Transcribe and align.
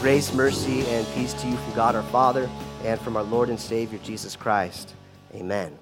Grace, 0.00 0.32
mercy, 0.32 0.86
and 0.86 1.04
peace 1.08 1.32
to 1.32 1.48
you 1.48 1.56
from 1.56 1.74
God 1.74 1.96
our 1.96 2.04
Father 2.04 2.48
and 2.84 3.00
from 3.00 3.16
our 3.16 3.24
Lord 3.24 3.48
and 3.48 3.58
Savior 3.58 3.98
Jesus 4.04 4.36
Christ. 4.36 4.94
Amen. 5.34 5.76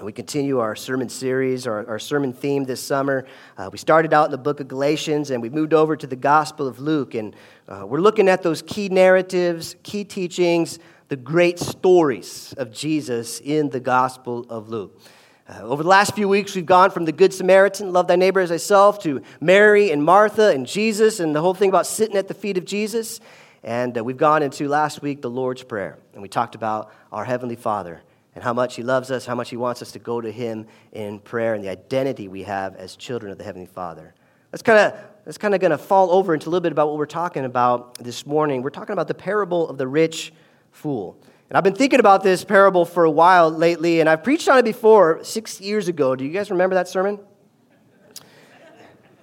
We 0.00 0.12
continue 0.12 0.60
our 0.60 0.76
sermon 0.76 1.08
series, 1.08 1.66
our, 1.66 1.84
our 1.88 1.98
sermon 1.98 2.32
theme 2.32 2.62
this 2.62 2.80
summer. 2.80 3.26
Uh, 3.58 3.70
we 3.72 3.78
started 3.78 4.14
out 4.14 4.26
in 4.26 4.30
the 4.30 4.38
book 4.38 4.60
of 4.60 4.68
Galatians 4.68 5.30
and 5.30 5.42
we 5.42 5.50
moved 5.50 5.74
over 5.74 5.96
to 5.96 6.06
the 6.06 6.14
Gospel 6.14 6.68
of 6.68 6.78
Luke. 6.78 7.14
And 7.14 7.34
uh, 7.68 7.84
we're 7.84 8.00
looking 8.00 8.28
at 8.28 8.44
those 8.44 8.62
key 8.62 8.88
narratives, 8.88 9.74
key 9.82 10.04
teachings, 10.04 10.78
the 11.08 11.16
great 11.16 11.58
stories 11.58 12.54
of 12.56 12.70
Jesus 12.70 13.40
in 13.40 13.68
the 13.70 13.80
Gospel 13.80 14.46
of 14.48 14.68
Luke. 14.68 15.00
Uh, 15.46 15.60
over 15.60 15.82
the 15.82 15.88
last 15.90 16.14
few 16.14 16.26
weeks, 16.26 16.54
we've 16.54 16.64
gone 16.64 16.90
from 16.90 17.04
the 17.04 17.12
Good 17.12 17.34
Samaritan, 17.34 17.92
love 17.92 18.06
thy 18.06 18.16
neighbor 18.16 18.40
as 18.40 18.48
thyself, 18.48 18.98
to 19.00 19.20
Mary 19.42 19.90
and 19.90 20.02
Martha 20.02 20.48
and 20.48 20.66
Jesus, 20.66 21.20
and 21.20 21.36
the 21.36 21.42
whole 21.42 21.52
thing 21.52 21.68
about 21.68 21.86
sitting 21.86 22.16
at 22.16 22.28
the 22.28 22.34
feet 22.34 22.56
of 22.56 22.64
Jesus. 22.64 23.20
And 23.62 23.98
uh, 23.98 24.02
we've 24.02 24.16
gone 24.16 24.42
into 24.42 24.68
last 24.68 25.02
week 25.02 25.20
the 25.20 25.28
Lord's 25.28 25.62
Prayer, 25.62 25.98
and 26.14 26.22
we 26.22 26.30
talked 26.30 26.54
about 26.54 26.90
our 27.12 27.26
Heavenly 27.26 27.56
Father 27.56 28.00
and 28.34 28.42
how 28.42 28.54
much 28.54 28.74
He 28.76 28.82
loves 28.82 29.10
us, 29.10 29.26
how 29.26 29.34
much 29.34 29.50
He 29.50 29.58
wants 29.58 29.82
us 29.82 29.92
to 29.92 29.98
go 29.98 30.18
to 30.18 30.32
Him 30.32 30.66
in 30.92 31.18
prayer, 31.18 31.52
and 31.52 31.62
the 31.62 31.68
identity 31.68 32.26
we 32.26 32.44
have 32.44 32.74
as 32.76 32.96
children 32.96 33.30
of 33.30 33.36
the 33.36 33.44
Heavenly 33.44 33.66
Father. 33.66 34.14
That's 34.50 34.62
kind 34.62 34.78
of 34.78 34.98
that's 35.26 35.36
kind 35.36 35.54
of 35.54 35.60
going 35.60 35.72
to 35.72 35.78
fall 35.78 36.10
over 36.10 36.32
into 36.32 36.48
a 36.48 36.50
little 36.50 36.62
bit 36.62 36.72
about 36.72 36.88
what 36.88 36.96
we're 36.96 37.04
talking 37.04 37.44
about 37.44 37.98
this 37.98 38.24
morning. 38.24 38.62
We're 38.62 38.70
talking 38.70 38.94
about 38.94 39.08
the 39.08 39.14
parable 39.14 39.68
of 39.68 39.76
the 39.76 39.86
rich 39.86 40.32
fool. 40.72 41.18
And 41.50 41.58
I've 41.58 41.64
been 41.64 41.74
thinking 41.74 42.00
about 42.00 42.22
this 42.22 42.42
parable 42.42 42.84
for 42.84 43.04
a 43.04 43.10
while 43.10 43.50
lately, 43.50 44.00
and 44.00 44.08
I've 44.08 44.24
preached 44.24 44.48
on 44.48 44.58
it 44.58 44.64
before 44.64 45.22
six 45.22 45.60
years 45.60 45.88
ago. 45.88 46.16
Do 46.16 46.24
you 46.24 46.30
guys 46.30 46.50
remember 46.50 46.74
that 46.74 46.88
sermon? 46.88 47.20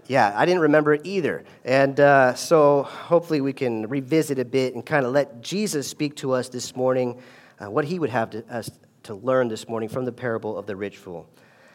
Yeah, 0.07 0.34
I 0.35 0.45
didn't 0.45 0.62
remember 0.62 0.93
it 0.93 1.02
either. 1.05 1.43
And 1.63 1.99
uh, 1.99 2.35
so 2.35 2.84
hopefully 2.84 3.41
we 3.41 3.54
can 3.54 3.87
revisit 3.87 4.40
a 4.40 4.46
bit 4.46 4.76
and 4.76 4.85
kind 4.85 5.05
of 5.05 5.13
let 5.13 5.41
Jesus 5.41 5.87
speak 5.87 6.15
to 6.18 6.34
us 6.34 6.49
this 6.49 6.76
morning, 6.76 7.21
uh, 7.59 7.71
what 7.71 7.85
he 7.85 7.98
would 7.98 8.09
have 8.09 8.29
to, 8.31 8.46
us 8.53 8.70
to 9.03 9.15
learn 9.15 9.48
this 9.48 9.68
morning 9.68 9.90
from 9.90 10.05
the 10.05 10.12
parable 10.12 10.57
of 10.57 10.68
the 10.68 10.76
rich 10.76 10.98
fool. 10.98 11.27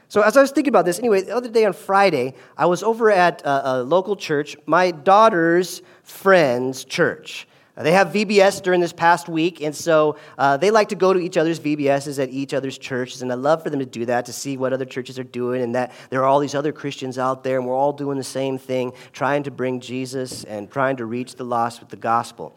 So, 0.08 0.20
as 0.20 0.36
I 0.36 0.42
was 0.42 0.52
thinking 0.52 0.70
about 0.70 0.84
this, 0.84 0.98
anyway, 1.00 1.22
the 1.22 1.34
other 1.34 1.48
day 1.48 1.64
on 1.64 1.72
Friday, 1.72 2.34
I 2.56 2.66
was 2.66 2.84
over 2.84 3.10
at 3.10 3.42
a, 3.42 3.70
a 3.70 3.82
local 3.82 4.14
church, 4.14 4.56
my 4.66 4.92
daughter's 4.92 5.82
friend's 6.04 6.84
church. 6.84 7.48
They 7.78 7.92
have 7.92 8.08
VBS 8.08 8.62
during 8.62 8.80
this 8.80 8.94
past 8.94 9.28
week, 9.28 9.60
and 9.60 9.76
so 9.76 10.16
uh, 10.38 10.56
they 10.56 10.70
like 10.70 10.88
to 10.88 10.94
go 10.94 11.12
to 11.12 11.20
each 11.20 11.36
other's 11.36 11.60
VBSs 11.60 12.22
at 12.22 12.30
each 12.30 12.54
other's 12.54 12.78
churches, 12.78 13.20
and 13.20 13.30
I 13.30 13.34
love 13.34 13.62
for 13.62 13.68
them 13.68 13.80
to 13.80 13.86
do 13.86 14.06
that, 14.06 14.24
to 14.26 14.32
see 14.32 14.56
what 14.56 14.72
other 14.72 14.86
churches 14.86 15.18
are 15.18 15.24
doing, 15.24 15.62
and 15.62 15.74
that 15.74 15.92
there 16.08 16.22
are 16.22 16.24
all 16.24 16.40
these 16.40 16.54
other 16.54 16.72
Christians 16.72 17.18
out 17.18 17.44
there, 17.44 17.58
and 17.58 17.66
we're 17.66 17.74
all 17.74 17.92
doing 17.92 18.16
the 18.16 18.24
same 18.24 18.56
thing, 18.56 18.92
trying 19.12 19.42
to 19.42 19.50
bring 19.50 19.80
Jesus 19.80 20.44
and 20.44 20.70
trying 20.70 20.96
to 20.96 21.04
reach 21.04 21.34
the 21.34 21.44
lost 21.44 21.80
with 21.80 21.90
the 21.90 21.96
gospel. 21.96 22.56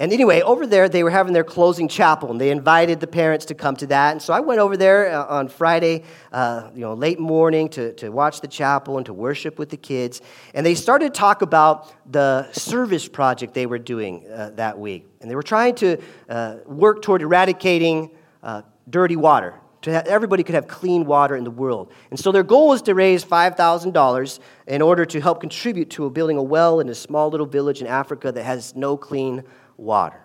And 0.00 0.14
anyway, 0.14 0.40
over 0.40 0.66
there, 0.66 0.88
they 0.88 1.02
were 1.02 1.10
having 1.10 1.34
their 1.34 1.44
closing 1.44 1.86
chapel, 1.86 2.30
and 2.30 2.40
they 2.40 2.50
invited 2.50 3.00
the 3.00 3.06
parents 3.06 3.44
to 3.44 3.54
come 3.54 3.76
to 3.76 3.86
that. 3.88 4.12
And 4.12 4.22
so 4.22 4.32
I 4.32 4.40
went 4.40 4.58
over 4.58 4.74
there 4.74 5.12
uh, 5.12 5.26
on 5.26 5.48
Friday, 5.48 6.04
uh, 6.32 6.70
you 6.74 6.80
know, 6.80 6.94
late 6.94 7.20
morning 7.20 7.68
to, 7.68 7.92
to 7.96 8.08
watch 8.08 8.40
the 8.40 8.48
chapel 8.48 8.96
and 8.96 9.04
to 9.04 9.12
worship 9.12 9.58
with 9.58 9.68
the 9.68 9.76
kids. 9.76 10.22
And 10.54 10.64
they 10.64 10.74
started 10.74 11.12
to 11.12 11.18
talk 11.20 11.42
about 11.42 11.94
the 12.10 12.50
service 12.52 13.08
project 13.08 13.52
they 13.52 13.66
were 13.66 13.78
doing 13.78 14.26
uh, 14.26 14.52
that 14.54 14.78
week. 14.78 15.06
And 15.20 15.30
they 15.30 15.34
were 15.34 15.42
trying 15.42 15.74
to 15.76 15.98
uh, 16.30 16.56
work 16.64 17.02
toward 17.02 17.20
eradicating 17.20 18.10
uh, 18.42 18.62
dirty 18.88 19.16
water. 19.16 19.52
To 19.82 19.92
have, 19.92 20.06
everybody 20.06 20.44
could 20.44 20.54
have 20.54 20.66
clean 20.66 21.04
water 21.04 21.36
in 21.36 21.44
the 21.44 21.50
world. 21.50 21.92
And 22.10 22.18
so 22.18 22.32
their 22.32 22.42
goal 22.42 22.68
was 22.68 22.80
to 22.82 22.94
raise 22.94 23.22
$5,000 23.22 24.38
in 24.66 24.82
order 24.82 25.04
to 25.04 25.20
help 25.20 25.40
contribute 25.40 25.90
to 25.90 26.08
building 26.08 26.38
a 26.38 26.42
well 26.42 26.80
in 26.80 26.88
a 26.88 26.94
small 26.94 27.28
little 27.28 27.46
village 27.46 27.82
in 27.82 27.86
Africa 27.86 28.32
that 28.32 28.44
has 28.44 28.74
no 28.74 28.96
clean 28.96 29.42
water. 29.80 30.24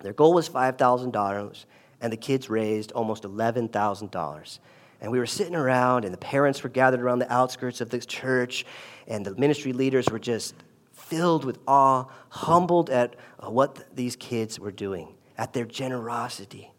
Their 0.00 0.12
goal 0.12 0.34
was 0.34 0.48
$5,000, 0.48 1.64
and 2.00 2.12
the 2.12 2.16
kids 2.16 2.48
raised 2.48 2.92
almost 2.92 3.24
$11,000. 3.24 4.58
And 5.00 5.12
we 5.12 5.18
were 5.18 5.26
sitting 5.26 5.54
around, 5.54 6.04
and 6.04 6.12
the 6.12 6.18
parents 6.18 6.62
were 6.62 6.68
gathered 6.68 7.00
around 7.00 7.20
the 7.20 7.32
outskirts 7.32 7.80
of 7.80 7.90
the 7.90 8.00
church, 8.00 8.64
and 9.06 9.24
the 9.24 9.34
ministry 9.36 9.72
leaders 9.72 10.06
were 10.10 10.18
just 10.18 10.54
filled 10.92 11.44
with 11.44 11.58
awe, 11.66 12.04
humbled 12.28 12.90
at 12.90 13.16
uh, 13.40 13.50
what 13.50 13.94
these 13.94 14.16
kids 14.16 14.58
were 14.58 14.72
doing, 14.72 15.14
at 15.36 15.52
their 15.52 15.64
generosity. 15.64 16.70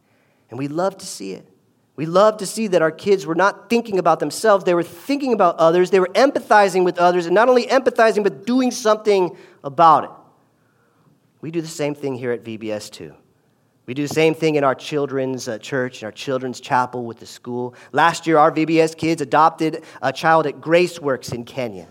And 0.49 0.59
we 0.59 0.67
love 0.67 0.97
to 0.97 1.05
see 1.05 1.31
it. 1.33 1.47
We 1.95 2.05
love 2.05 2.37
to 2.37 2.45
see 2.45 2.67
that 2.67 2.81
our 2.81 2.91
kids 2.91 3.25
were 3.25 3.35
not 3.35 3.69
thinking 3.69 3.99
about 3.99 4.19
themselves, 4.19 4.63
they 4.63 4.73
were 4.73 4.83
thinking 4.83 5.33
about 5.33 5.57
others, 5.57 5.89
they 5.89 5.99
were 5.99 6.11
empathizing 6.15 6.85
with 6.85 6.97
others, 6.97 7.25
and 7.25 7.35
not 7.35 7.49
only 7.49 7.67
empathizing, 7.67 8.23
but 8.23 8.45
doing 8.45 8.71
something 8.71 9.35
about 9.63 10.05
it. 10.05 10.09
We 11.41 11.51
do 11.51 11.61
the 11.61 11.67
same 11.67 11.95
thing 11.95 12.15
here 12.15 12.31
at 12.31 12.43
VBS 12.43 12.91
too. 12.91 13.13
We 13.85 13.93
do 13.93 14.07
the 14.07 14.13
same 14.13 14.35
thing 14.35 14.55
in 14.55 14.63
our 14.63 14.75
children's 14.75 15.47
uh, 15.47 15.57
church, 15.57 16.01
in 16.01 16.05
our 16.05 16.11
children's 16.11 16.59
chapel 16.59 17.05
with 17.05 17.19
the 17.19 17.25
school. 17.25 17.73
Last 17.91 18.27
year, 18.27 18.37
our 18.37 18.51
VBS 18.51 18.95
kids 18.95 19.21
adopted 19.21 19.83
a 20.01 20.13
child 20.13 20.45
at 20.45 20.61
Grace 20.61 20.99
Works 20.99 21.31
in 21.31 21.43
Kenya. 21.43 21.87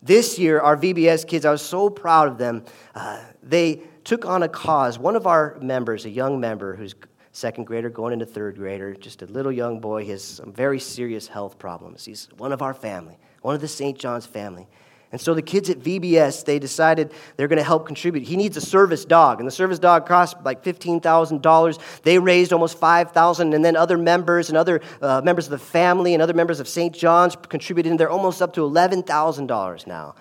This 0.00 0.38
year, 0.38 0.60
our 0.60 0.76
VBS 0.76 1.26
kids, 1.26 1.44
I 1.44 1.50
was 1.50 1.62
so 1.62 1.90
proud 1.90 2.28
of 2.28 2.38
them. 2.38 2.64
Uh, 2.94 3.22
they 3.42 3.82
took 4.04 4.24
on 4.24 4.42
a 4.42 4.48
cause. 4.48 4.98
One 4.98 5.16
of 5.16 5.26
our 5.26 5.58
members, 5.60 6.04
a 6.06 6.10
young 6.10 6.40
member 6.40 6.76
who's 6.76 6.94
second 7.32 7.64
grader 7.64 7.90
going 7.90 8.12
into 8.12 8.24
third 8.24 8.56
grader, 8.56 8.94
just 8.94 9.22
a 9.22 9.26
little 9.26 9.52
young 9.52 9.80
boy, 9.80 10.04
he 10.04 10.10
has 10.12 10.22
some 10.24 10.52
very 10.52 10.78
serious 10.78 11.26
health 11.26 11.58
problems. 11.58 12.04
He's 12.04 12.28
one 12.38 12.52
of 12.52 12.62
our 12.62 12.72
family, 12.72 13.18
one 13.42 13.54
of 13.54 13.60
the 13.60 13.68
St. 13.68 13.98
John's 13.98 14.24
family. 14.24 14.66
And 15.14 15.20
so 15.20 15.32
the 15.32 15.42
kids 15.42 15.70
at 15.70 15.78
VBS, 15.78 16.44
they 16.44 16.58
decided 16.58 17.12
they're 17.36 17.46
going 17.46 17.58
to 17.58 17.62
help 17.62 17.86
contribute. 17.86 18.24
He 18.24 18.36
needs 18.36 18.56
a 18.56 18.60
service 18.60 19.04
dog, 19.04 19.38
and 19.38 19.46
the 19.46 19.52
service 19.52 19.78
dog 19.78 20.06
costs 20.06 20.34
like 20.44 20.64
$15,000. 20.64 21.78
They 22.02 22.18
raised 22.18 22.52
almost 22.52 22.78
5000 22.78 23.54
and 23.54 23.64
then 23.64 23.76
other 23.76 23.96
members 23.96 24.48
and 24.48 24.58
other 24.58 24.80
uh, 25.00 25.20
members 25.22 25.46
of 25.46 25.52
the 25.52 25.58
family 25.58 26.14
and 26.14 26.20
other 26.20 26.34
members 26.34 26.58
of 26.58 26.66
St. 26.66 26.92
John's 26.92 27.36
contributed, 27.36 27.92
and 27.92 28.00
they're 28.00 28.10
almost 28.10 28.42
up 28.42 28.54
to 28.54 28.62
$11,000 28.62 29.86
now. 29.86 30.16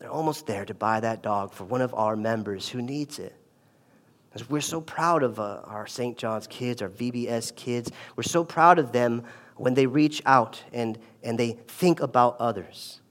They're 0.00 0.10
almost 0.10 0.44
there 0.48 0.64
to 0.64 0.74
buy 0.74 0.98
that 0.98 1.22
dog 1.22 1.52
for 1.52 1.62
one 1.62 1.80
of 1.80 1.94
our 1.94 2.16
members 2.16 2.68
who 2.68 2.82
needs 2.82 3.20
it. 3.20 3.32
We're 4.48 4.60
so 4.60 4.80
proud 4.80 5.22
of 5.22 5.38
uh, 5.38 5.60
our 5.66 5.86
St. 5.86 6.18
John's 6.18 6.48
kids, 6.48 6.82
our 6.82 6.88
VBS 6.88 7.54
kids. 7.54 7.92
We're 8.16 8.24
so 8.24 8.42
proud 8.42 8.80
of 8.80 8.90
them 8.90 9.22
when 9.54 9.74
they 9.74 9.86
reach 9.86 10.20
out 10.26 10.64
and, 10.72 10.98
and 11.22 11.38
they 11.38 11.52
think 11.68 12.00
about 12.00 12.38
others. 12.40 13.02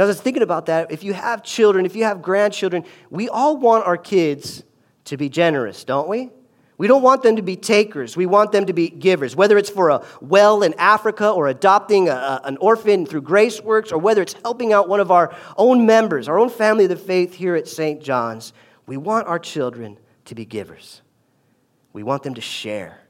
And 0.00 0.04
as 0.04 0.16
I 0.16 0.16
was 0.16 0.20
thinking 0.22 0.42
about 0.42 0.64
that, 0.64 0.90
if 0.90 1.04
you 1.04 1.12
have 1.12 1.42
children, 1.42 1.84
if 1.84 1.94
you 1.94 2.04
have 2.04 2.22
grandchildren, 2.22 2.86
we 3.10 3.28
all 3.28 3.58
want 3.58 3.86
our 3.86 3.98
kids 3.98 4.64
to 5.04 5.18
be 5.18 5.28
generous, 5.28 5.84
don't 5.84 6.08
we? 6.08 6.30
We 6.78 6.86
don't 6.86 7.02
want 7.02 7.22
them 7.22 7.36
to 7.36 7.42
be 7.42 7.54
takers. 7.54 8.16
We 8.16 8.24
want 8.24 8.50
them 8.50 8.64
to 8.64 8.72
be 8.72 8.88
givers. 8.88 9.36
Whether 9.36 9.58
it's 9.58 9.68
for 9.68 9.90
a 9.90 10.02
well 10.22 10.62
in 10.62 10.72
Africa 10.78 11.28
or 11.28 11.48
adopting 11.48 12.08
a, 12.08 12.40
an 12.44 12.56
orphan 12.62 13.04
through 13.04 13.20
Graceworks 13.20 13.92
or 13.92 13.98
whether 13.98 14.22
it's 14.22 14.32
helping 14.42 14.72
out 14.72 14.88
one 14.88 15.00
of 15.00 15.10
our 15.10 15.36
own 15.58 15.84
members, 15.84 16.28
our 16.28 16.38
own 16.38 16.48
family 16.48 16.84
of 16.84 16.88
the 16.88 16.96
faith 16.96 17.34
here 17.34 17.54
at 17.54 17.68
St. 17.68 18.02
John's, 18.02 18.54
we 18.86 18.96
want 18.96 19.28
our 19.28 19.38
children 19.38 19.98
to 20.24 20.34
be 20.34 20.46
givers. 20.46 21.02
We 21.92 22.04
want 22.04 22.22
them 22.22 22.36
to 22.36 22.40
share. 22.40 23.02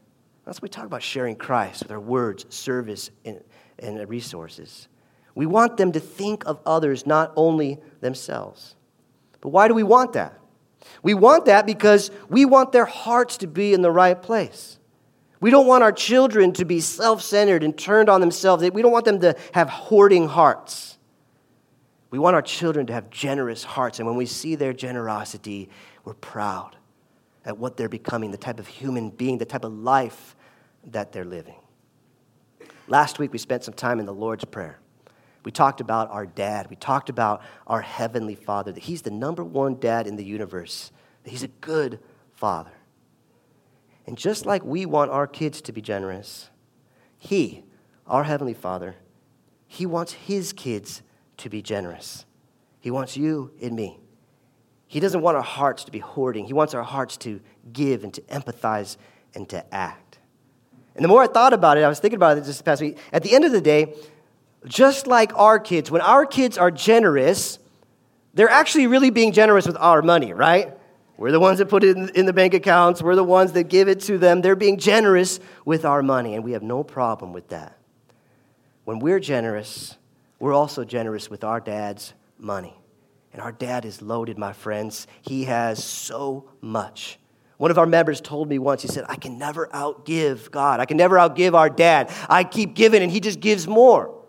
That's 0.45 0.57
what 0.57 0.63
we 0.65 0.69
talk 0.71 0.87
about 0.87 1.05
sharing 1.05 1.37
Christ 1.37 1.85
with 1.85 1.93
our 1.93 2.01
words, 2.01 2.47
service, 2.53 3.13
and, 3.25 3.41
and 3.79 4.09
resources. 4.09 4.89
We 5.35 5.47
want 5.47 5.77
them 5.77 5.93
to 5.93 6.01
think 6.01 6.45
of 6.47 6.61
others, 6.67 7.07
not 7.07 7.33
only 7.37 7.79
themselves. 8.01 8.75
But 9.41 9.51
why 9.51 9.69
do 9.69 9.75
we 9.75 9.83
want 9.83 10.13
that? 10.15 10.39
We 11.03 11.15
want 11.15 11.47
that 11.47 11.67
because 11.67 12.11
we 12.29 12.45
want 12.45 12.73
their 12.73 12.85
hearts 12.85 13.37
to 13.39 13.47
be 13.47 13.73
in 13.73 13.83
the 13.83 13.91
right 13.91 14.21
place. 14.21 14.79
We 15.41 15.51
don't 15.51 15.67
want 15.67 15.83
our 15.83 15.93
children 15.93 16.53
to 16.55 16.65
be 16.65 16.81
self 16.81 17.23
centered 17.23 17.63
and 17.63 17.77
turned 17.77 18.09
on 18.09 18.21
themselves. 18.21 18.69
We 18.71 18.83
don't 18.83 18.93
want 18.93 19.07
them 19.07 19.21
to 19.21 19.37
have 19.53 19.69
hoarding 19.69 20.29
hearts. 20.29 20.99
We 22.11 22.19
want 22.19 22.35
our 22.35 22.43
children 22.43 22.87
to 22.87 22.93
have 22.93 23.09
generous 23.09 23.65
hearts. 23.65 23.99
And 24.01 24.07
when 24.07 24.17
we 24.17 24.27
see 24.27 24.57
their 24.57 24.73
generosity, 24.73 25.71
we're 26.05 26.15
proud 26.15 26.77
at 27.45 27.57
what 27.57 27.77
they're 27.77 27.89
becoming, 27.89 28.33
the 28.33 28.37
type 28.37 28.59
of 28.59 28.67
human 28.67 29.11
being, 29.11 29.39
the 29.39 29.45
type 29.45 29.65
of 29.65 29.73
life 29.73 30.37
that 30.89 31.13
they're 31.13 31.25
living. 31.25 31.55
Last 32.89 33.19
week, 33.19 33.33
we 33.33 33.39
spent 33.39 33.65
some 33.65 33.75
time 33.75 34.01
in 34.01 34.07
the 34.07 34.13
Lord's 34.13 34.45
Prayer. 34.45 34.81
We 35.43 35.51
talked 35.51 35.81
about 35.81 36.11
our 36.11 36.27
dad. 36.27 36.69
We 36.69 36.77
talked 36.77 37.09
about 37.09 37.43
our 37.67 37.81
heavenly 37.81 38.35
father, 38.35 38.73
that 38.73 38.85
he's 38.85 39.03
the 39.03 39.11
number 39.11 39.43
one 39.43 39.79
dad 39.79 40.07
in 40.07 40.17
the 40.17 40.25
universe, 40.25 40.93
that 41.25 41.31
he's 41.31 41.43
a 41.43 41.49
good 41.49 41.99
father. 42.33 42.73
And 44.07 44.19
just 44.19 44.45
like 44.45 44.65
we 44.65 44.87
want 44.87 45.11
our 45.11 45.27
kids 45.27 45.61
to 45.63 45.73
be 45.73 45.81
generous, 45.81 46.51
he, 47.19 47.65
our 48.07 48.25
heavenly 48.25 48.55
father, 48.55 48.97
he 49.67 49.87
wants 49.87 50.13
his 50.13 50.53
kids 50.53 51.03
to 51.39 51.49
be 51.49 51.63
generous. 51.63 52.27
He 52.81 52.91
wants 52.91 53.17
you 53.17 53.53
and 53.63 53.77
me. 53.77 53.99
He 54.87 54.99
doesn't 54.99 55.21
want 55.21 55.37
our 55.37 55.43
hearts 55.43 55.85
to 55.85 55.93
be 55.93 56.01
hoarding. 56.01 56.47
He 56.47 56.53
wants 56.53 56.75
our 56.75 56.83
hearts 56.83 57.17
to 57.19 57.41
give 57.73 58.03
and 58.03 58.13
to 58.15 58.21
empathize 58.23 58.97
and 59.35 59.49
to 59.51 59.75
act. 59.75 60.19
And 60.97 61.05
the 61.05 61.09
more 61.09 61.23
I 61.23 61.29
thought 61.29 61.53
about 61.53 61.79
it, 61.79 61.85
I 61.85 61.89
was 61.89 62.01
thinking 62.01 62.17
about 62.17 62.37
it 62.37 62.45
this 62.45 62.61
past 62.61 62.83
week. 62.83 62.99
At 63.13 63.23
the 63.23 63.33
end 63.33 63.45
of 63.45 63.53
the 63.53 63.61
day, 63.61 63.95
just 64.67 65.07
like 65.07 65.37
our 65.37 65.59
kids, 65.59 65.91
when 65.91 66.03
our 66.03 66.27
kids 66.27 66.59
are 66.59 66.71
generous, 66.71 67.59
they're 68.35 68.51
actually 68.51 68.87
really 68.87 69.11
being 69.11 69.33
generous 69.33 69.67
with 69.67 69.77
our 69.79 70.03
money, 70.03 70.33
right? 70.33 70.77
We're 71.17 71.33
the 71.33 71.41
ones 71.41 71.59
that 71.59 71.69
put 71.69 71.85
it 71.85 71.97
in, 72.17 72.25
the 72.25 72.33
bank 72.33 72.55
accounts. 72.55 73.03
We're 73.03 73.15
the 73.15 73.25
ones 73.25 73.53
that 73.53 73.65
give 73.65 73.89
it 73.89 74.01
to 74.03 74.17
them. 74.17 74.41
They're 74.41 74.57
being 74.57 74.79
generous 74.79 75.39
with 75.67 75.85
our 75.85 76.03
money, 76.03 76.35
and 76.35 76.43
we 76.43 76.53
have 76.53 76.63
no 76.63 76.83
problem 76.83 77.33
with 77.33 77.49
that. 77.49 77.77
When 78.85 79.01
we're 79.01 79.21
generous, 79.21 79.99
we're 80.39 80.55
also 80.55 80.85
generous 80.85 81.29
with 81.29 81.45
our 81.45 81.61
dad's 81.61 82.15
money. 82.39 82.75
And 83.33 83.43
our 83.43 83.53
dad 83.53 83.85
is 83.85 84.01
loaded, 84.01 84.39
my 84.39 84.55
friends. 84.55 85.07
He 85.21 85.45
has 85.45 85.85
so 85.85 86.49
much. 86.61 87.19
One 87.59 87.71
of 87.71 87.77
our 87.77 87.87
members 87.87 88.23
told 88.23 88.49
me 88.49 88.59
once, 88.59 88.81
he 88.81 88.89
said, 88.89 89.05
I 89.07 89.17
can 89.17 89.39
never 89.39 89.67
outgive 89.69 90.51
God. 90.51 90.81
I 90.81 90.87
can 90.87 90.97
never 90.97 91.17
outgive 91.17 91.53
our 91.53 91.69
dad. 91.69 92.11
I 92.31 92.45
keep 92.45 92.75
giving, 92.75 93.03
and 93.03 93.13
he 93.13 93.21
just 93.21 93.41
gives 93.41 93.69
more. 93.69 94.20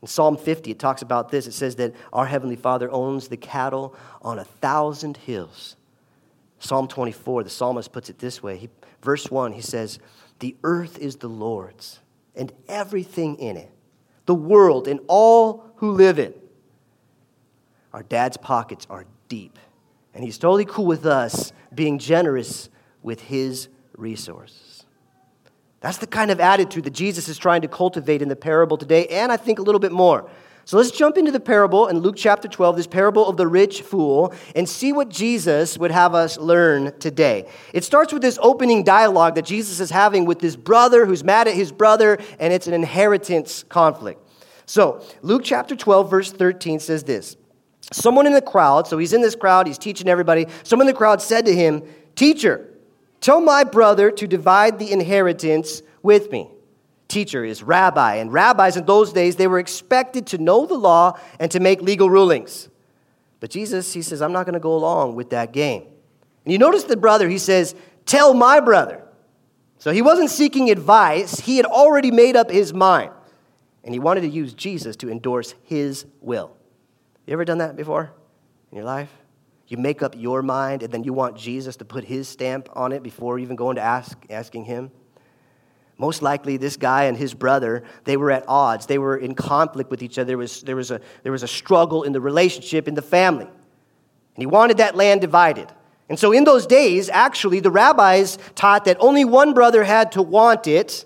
In 0.00 0.08
Psalm 0.08 0.36
50, 0.36 0.70
it 0.70 0.78
talks 0.78 1.02
about 1.02 1.30
this. 1.30 1.46
It 1.46 1.52
says 1.52 1.76
that 1.76 1.94
our 2.12 2.26
Heavenly 2.26 2.56
Father 2.56 2.90
owns 2.90 3.28
the 3.28 3.36
cattle 3.36 3.96
on 4.22 4.38
a 4.38 4.44
thousand 4.44 5.16
hills. 5.16 5.76
Psalm 6.60 6.88
24, 6.88 7.44
the 7.44 7.50
psalmist 7.50 7.92
puts 7.92 8.10
it 8.10 8.18
this 8.18 8.42
way. 8.42 8.56
He, 8.56 8.68
verse 9.02 9.30
1, 9.30 9.52
he 9.52 9.60
says, 9.60 9.98
The 10.38 10.56
earth 10.62 10.98
is 10.98 11.16
the 11.16 11.28
Lord's, 11.28 12.00
and 12.34 12.52
everything 12.68 13.36
in 13.36 13.56
it, 13.56 13.70
the 14.26 14.34
world 14.34 14.88
and 14.88 15.00
all 15.08 15.64
who 15.76 15.92
live 15.92 16.18
in. 16.18 16.34
Our 17.92 18.02
dad's 18.02 18.36
pockets 18.36 18.86
are 18.90 19.06
deep, 19.28 19.58
and 20.14 20.22
he's 20.22 20.38
totally 20.38 20.64
cool 20.64 20.86
with 20.86 21.06
us 21.06 21.52
being 21.74 21.98
generous 21.98 22.68
with 23.02 23.20
his 23.20 23.68
resources. 23.96 24.67
That's 25.80 25.98
the 25.98 26.06
kind 26.06 26.30
of 26.30 26.40
attitude 26.40 26.84
that 26.84 26.92
Jesus 26.92 27.28
is 27.28 27.38
trying 27.38 27.62
to 27.62 27.68
cultivate 27.68 28.20
in 28.20 28.28
the 28.28 28.36
parable 28.36 28.76
today, 28.76 29.06
and 29.06 29.30
I 29.30 29.36
think 29.36 29.58
a 29.58 29.62
little 29.62 29.78
bit 29.78 29.92
more. 29.92 30.28
So 30.64 30.76
let's 30.76 30.90
jump 30.90 31.16
into 31.16 31.32
the 31.32 31.40
parable 31.40 31.86
in 31.86 32.00
Luke 32.00 32.16
chapter 32.18 32.46
12, 32.46 32.76
this 32.76 32.86
parable 32.86 33.26
of 33.26 33.38
the 33.38 33.46
rich 33.46 33.80
fool, 33.80 34.34
and 34.54 34.68
see 34.68 34.92
what 34.92 35.08
Jesus 35.08 35.78
would 35.78 35.90
have 35.90 36.14
us 36.14 36.36
learn 36.36 36.92
today. 36.98 37.48
It 37.72 37.84
starts 37.84 38.12
with 38.12 38.20
this 38.20 38.38
opening 38.42 38.84
dialogue 38.84 39.36
that 39.36 39.46
Jesus 39.46 39.80
is 39.80 39.88
having 39.88 40.26
with 40.26 40.40
this 40.40 40.56
brother 40.56 41.06
who's 41.06 41.24
mad 41.24 41.48
at 41.48 41.54
his 41.54 41.72
brother, 41.72 42.18
and 42.38 42.52
it's 42.52 42.66
an 42.66 42.74
inheritance 42.74 43.62
conflict. 43.62 44.20
So, 44.66 45.02
Luke 45.22 45.42
chapter 45.42 45.74
12, 45.74 46.10
verse 46.10 46.32
13 46.32 46.80
says 46.80 47.04
this 47.04 47.38
Someone 47.90 48.26
in 48.26 48.34
the 48.34 48.42
crowd, 48.42 48.86
so 48.86 48.98
he's 48.98 49.14
in 49.14 49.22
this 49.22 49.36
crowd, 49.36 49.66
he's 49.66 49.78
teaching 49.78 50.08
everybody. 50.08 50.46
Someone 50.64 50.86
in 50.86 50.92
the 50.92 50.98
crowd 50.98 51.22
said 51.22 51.46
to 51.46 51.54
him, 51.54 51.82
Teacher, 52.14 52.67
tell 53.20 53.40
my 53.40 53.64
brother 53.64 54.10
to 54.10 54.26
divide 54.26 54.78
the 54.78 54.92
inheritance 54.92 55.82
with 56.02 56.30
me. 56.30 56.50
Teacher 57.08 57.44
is 57.44 57.62
rabbi, 57.62 58.16
and 58.16 58.32
rabbis 58.32 58.76
in 58.76 58.84
those 58.84 59.12
days, 59.12 59.36
they 59.36 59.46
were 59.46 59.58
expected 59.58 60.26
to 60.28 60.38
know 60.38 60.66
the 60.66 60.74
law 60.74 61.18
and 61.40 61.50
to 61.50 61.60
make 61.60 61.80
legal 61.80 62.10
rulings. 62.10 62.68
But 63.40 63.50
Jesus, 63.50 63.92
he 63.92 64.02
says, 64.02 64.20
I'm 64.20 64.32
not 64.32 64.44
going 64.44 64.54
to 64.54 64.60
go 64.60 64.74
along 64.74 65.14
with 65.14 65.30
that 65.30 65.52
game. 65.52 65.84
And 66.44 66.52
you 66.52 66.58
notice 66.58 66.84
the 66.84 66.96
brother, 66.96 67.28
he 67.28 67.38
says, 67.38 67.74
Tell 68.04 68.34
my 68.34 68.60
brother. 68.60 69.02
So 69.78 69.92
he 69.92 70.02
wasn't 70.02 70.30
seeking 70.30 70.70
advice, 70.70 71.40
he 71.40 71.56
had 71.56 71.66
already 71.66 72.10
made 72.10 72.36
up 72.36 72.50
his 72.50 72.74
mind. 72.74 73.12
And 73.84 73.94
he 73.94 74.00
wanted 74.00 74.22
to 74.22 74.28
use 74.28 74.52
Jesus 74.52 74.96
to 74.96 75.10
endorse 75.10 75.54
his 75.64 76.04
will. 76.20 76.56
You 77.26 77.32
ever 77.32 77.44
done 77.44 77.58
that 77.58 77.76
before 77.76 78.10
in 78.70 78.76
your 78.76 78.84
life? 78.84 79.10
You 79.68 79.76
make 79.76 80.02
up 80.02 80.14
your 80.16 80.42
mind 80.42 80.82
and 80.82 80.92
then 80.92 81.04
you 81.04 81.12
want 81.12 81.36
Jesus 81.36 81.76
to 81.76 81.84
put 81.84 82.04
his 82.04 82.26
stamp 82.26 82.68
on 82.72 82.92
it 82.92 83.02
before 83.02 83.38
even 83.38 83.54
going 83.54 83.76
to 83.76 83.82
ask, 83.82 84.18
asking 84.30 84.64
him? 84.64 84.90
Most 85.98 86.22
likely, 86.22 86.56
this 86.56 86.76
guy 86.76 87.04
and 87.04 87.16
his 87.16 87.34
brother, 87.34 87.82
they 88.04 88.16
were 88.16 88.30
at 88.30 88.44
odds. 88.48 88.86
They 88.86 88.98
were 88.98 89.16
in 89.16 89.34
conflict 89.34 89.90
with 89.90 90.02
each 90.02 90.18
other. 90.18 90.28
There 90.28 90.38
was, 90.38 90.62
there 90.62 90.76
was, 90.76 90.90
a, 90.90 91.00
there 91.22 91.32
was 91.32 91.42
a 91.42 91.48
struggle 91.48 92.04
in 92.04 92.12
the 92.12 92.20
relationship 92.20 92.86
in 92.88 92.94
the 92.94 93.02
family. 93.02 93.46
And 93.46 94.42
he 94.42 94.46
wanted 94.46 94.76
that 94.76 94.94
land 94.94 95.20
divided. 95.20 95.72
And 96.08 96.18
so, 96.18 96.32
in 96.32 96.44
those 96.44 96.66
days, 96.66 97.10
actually, 97.10 97.60
the 97.60 97.70
rabbis 97.70 98.38
taught 98.54 98.84
that 98.86 98.96
only 99.00 99.24
one 99.24 99.52
brother 99.52 99.84
had 99.84 100.12
to 100.12 100.22
want 100.22 100.66
it 100.66 101.04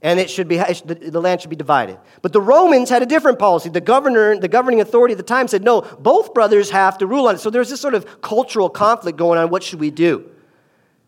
and 0.00 0.20
it 0.20 0.30
should 0.30 0.46
be, 0.46 0.58
the 0.58 1.20
land 1.20 1.40
should 1.40 1.50
be 1.50 1.56
divided. 1.56 1.98
But 2.22 2.32
the 2.32 2.40
Romans 2.40 2.88
had 2.88 3.02
a 3.02 3.06
different 3.06 3.38
policy. 3.38 3.68
The 3.68 3.80
governor, 3.80 4.38
the 4.38 4.48
governing 4.48 4.80
authority 4.80 5.12
at 5.12 5.18
the 5.18 5.24
time 5.24 5.48
said, 5.48 5.64
no, 5.64 5.80
both 5.80 6.34
brothers 6.34 6.70
have 6.70 6.98
to 6.98 7.06
rule 7.06 7.26
on 7.26 7.34
it. 7.34 7.38
So 7.38 7.50
there's 7.50 7.70
this 7.70 7.80
sort 7.80 7.94
of 7.94 8.20
cultural 8.20 8.70
conflict 8.70 9.18
going 9.18 9.38
on. 9.40 9.50
What 9.50 9.64
should 9.64 9.80
we 9.80 9.90
do? 9.90 10.30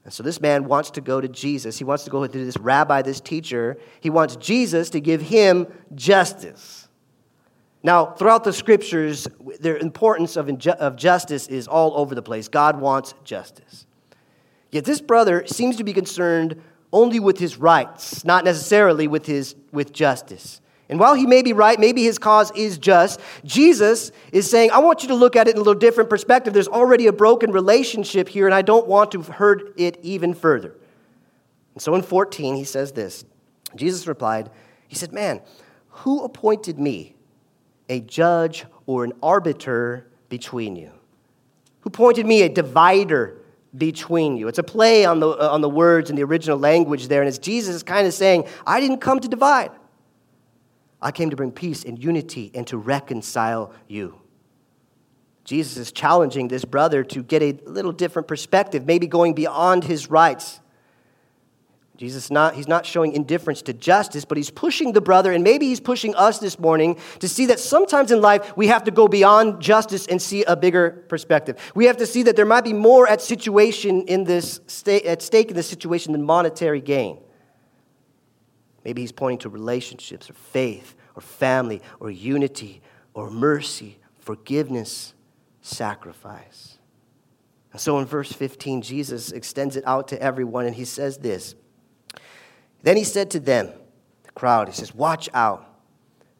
And 0.05 0.13
so 0.13 0.23
this 0.23 0.41
man 0.41 0.65
wants 0.65 0.91
to 0.93 1.01
go 1.01 1.21
to 1.21 1.29
Jesus. 1.29 1.79
He 1.79 1.85
wants 1.85 2.05
to 2.05 2.11
go 2.11 2.27
to 2.27 2.45
this 2.45 2.57
rabbi, 2.57 3.03
this 3.03 3.21
teacher. 3.21 3.77
He 4.01 4.11
wants 4.11 4.35
Jesus 4.37 4.91
to 4.91 5.01
give 5.01 5.21
him 5.21 5.69
justice. 5.95 6.89
Now, 7.83 8.07
throughout 8.07 8.43
the 8.43 8.53
scriptures, 8.53 9.29
the 9.61 9.79
importance 9.79 10.37
of, 10.37 10.49
of 10.67 10.97
justice 10.97 11.47
is 11.47 11.69
all 11.69 11.97
over 11.97 12.15
the 12.15 12.23
place. 12.23 12.49
God 12.49 12.81
wants 12.81 13.15
justice. 13.25 13.87
Yet 14.71 14.85
this 14.85 15.01
brother 15.01 15.47
seems 15.47 15.77
to 15.77 15.85
be 15.85 15.93
concerned 15.93 16.61
only 16.93 17.21
with 17.21 17.39
his 17.39 17.57
rights, 17.57 18.25
not 18.25 18.45
necessarily 18.45 19.07
with, 19.07 19.27
his, 19.27 19.55
with 19.73 19.93
justice. 19.93 20.61
And 20.89 20.99
while 20.99 21.15
he 21.15 21.25
may 21.25 21.43
be 21.43 21.53
right, 21.53 21.79
maybe 21.79 22.03
his 22.03 22.19
cause 22.19 22.51
is 22.57 22.77
just, 22.77 23.21
Jesus 23.45 24.11
is 24.33 24.51
saying, 24.51 24.73
I 24.73 24.81
want 24.81 25.03
you 25.03 25.09
to 25.11 25.15
look 25.15 25.37
at 25.37 25.47
it 25.47 25.53
in 25.53 25.57
a 25.57 25.61
little 25.61 25.75
different 25.75 26.11
perspective. 26.11 26.53
There's 26.53 26.67
already 26.67 27.07
a 27.07 27.13
broken 27.13 27.53
relationship 27.53 28.29
here, 28.29 28.47
and 28.47 28.55
I 28.55 28.63
don't 28.63 28.89
want 28.89 29.13
to 29.13 29.23
hurt 29.23 29.73
it 29.77 30.01
even 30.03 30.35
further. 30.35 30.75
And 31.75 31.83
so 31.83 31.95
in 31.95 32.03
14, 32.03 32.57
he 32.57 32.65
says 32.65 32.91
this 32.91 33.25
Jesus 33.77 34.09
replied, 34.09 34.51
He 34.89 34.97
said, 34.97 35.13
Man, 35.13 35.41
who 35.89 36.25
appointed 36.25 36.81
me 36.81 37.15
a 37.89 38.01
judge 38.01 38.65
or 38.87 39.05
an 39.05 39.13
arbiter 39.23 40.09
between 40.29 40.75
you? 40.75 40.91
Who 41.83 41.89
appointed 41.89 42.27
me 42.27 42.43
a 42.43 42.49
divider 42.49 43.40
between 43.77 44.37
you. 44.37 44.49
It's 44.49 44.59
a 44.59 44.63
play 44.63 45.05
on 45.05 45.21
the, 45.21 45.29
uh, 45.29 45.49
on 45.51 45.61
the 45.61 45.69
words 45.69 46.11
in 46.11 46.17
the 46.17 46.25
original 46.25 46.59
language 46.59 47.09
there, 47.09 47.21
and 47.21 47.29
it's 47.29 47.39
Jesus 47.39 47.75
is 47.77 47.83
kind 47.83 48.07
of 48.07 48.15
saying, 48.15 48.47
I 48.67 48.81
didn't 48.81 48.99
come 48.99 49.21
to 49.21 49.29
divide. 49.29 49.71
I 51.01 51.13
came 51.13 51.31
to 51.31 51.37
bring 51.37 51.53
peace 51.53 51.85
and 51.85 52.03
unity 52.03 52.51
and 52.55 52.67
to 52.67 52.77
reconcile 52.77 53.73
you. 53.89 54.21
Jesus 55.45 55.77
is 55.77 55.93
challenging 55.93 56.49
this 56.49 56.65
brother 56.65 57.03
to 57.05 57.23
get 57.23 57.43
a 57.43 57.59
little 57.65 57.93
different 57.93 58.29
perspective, 58.29 58.87
maybe 58.87 59.07
going 59.07 59.35
beyond 59.35 59.85
his 59.85 60.11
rights. 60.11 60.61
Jesus 62.01 62.31
not 62.31 62.55
he's 62.55 62.67
not 62.67 62.87
showing 62.87 63.13
indifference 63.13 63.61
to 63.61 63.75
justice, 63.75 64.25
but 64.25 64.39
he's 64.39 64.49
pushing 64.49 64.93
the 64.93 65.03
brother 65.03 65.33
and 65.33 65.45
maybe 65.45 65.67
he's 65.67 65.81
pushing 65.81 66.15
us 66.15 66.39
this 66.39 66.59
morning 66.59 66.99
to 67.19 67.29
see 67.29 67.45
that 67.45 67.61
sometimes 67.61 68.11
in 68.11 68.23
life 68.23 68.57
we 68.57 68.69
have 68.69 68.85
to 68.85 68.91
go 68.91 69.07
beyond 69.07 69.61
justice 69.61 70.07
and 70.07 70.23
see 70.23 70.43
a 70.45 70.57
bigger 70.57 71.05
perspective. 71.11 71.59
We 71.75 71.85
have 71.85 71.99
to 71.99 72.07
see 72.07 72.23
that 72.23 72.37
there 72.37 72.47
might 72.47 72.65
be 72.65 72.73
more 72.73 73.07
at 73.07 73.21
situation 73.21 74.05
in 74.05 74.25
this 74.25 74.63
sta- 74.67 75.05
at 75.05 75.21
stake 75.21 75.51
in 75.51 75.57
this 75.57 75.69
situation 75.69 76.13
than 76.13 76.23
monetary 76.23 76.81
gain. 76.81 77.19
Maybe 78.83 79.03
he's 79.03 79.13
pointing 79.13 79.41
to 79.41 79.51
relationships 79.51 80.31
or 80.31 80.33
faith 80.33 80.95
or 81.15 81.21
family 81.21 81.83
or 82.01 82.11
unity 82.11 82.81
or 83.13 83.31
mercy, 83.31 83.99
forgiveness, 84.21 85.13
sacrifice. 85.61 86.79
And 87.73 87.81
so 87.81 87.99
in 87.99 88.07
verse 88.07 88.33
15, 88.33 88.81
Jesus 88.81 89.33
extends 89.33 89.77
it 89.77 89.87
out 89.87 90.09
to 90.09 90.23
everyone 90.23 90.65
and 90.65 90.75
he 90.75 90.87
says 90.87 91.19
this 91.19 91.57
then 92.83 92.97
he 92.97 93.05
said 93.05 93.31
to 93.33 93.41
them, 93.41 93.71
the 94.23 94.33
crowd, 94.33 94.69
he 94.69 94.75
says, 94.75 94.95
Watch 94.95 95.29
out. 95.35 95.67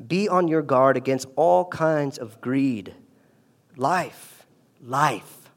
Be 0.07 0.29
on 0.29 0.49
your 0.49 0.63
guard 0.63 0.97
against 0.97 1.27
all 1.37 1.67
kinds 1.67 2.17
of 2.19 2.41
greed. 2.41 2.95
Life, 3.77 4.47
life, 4.81 5.51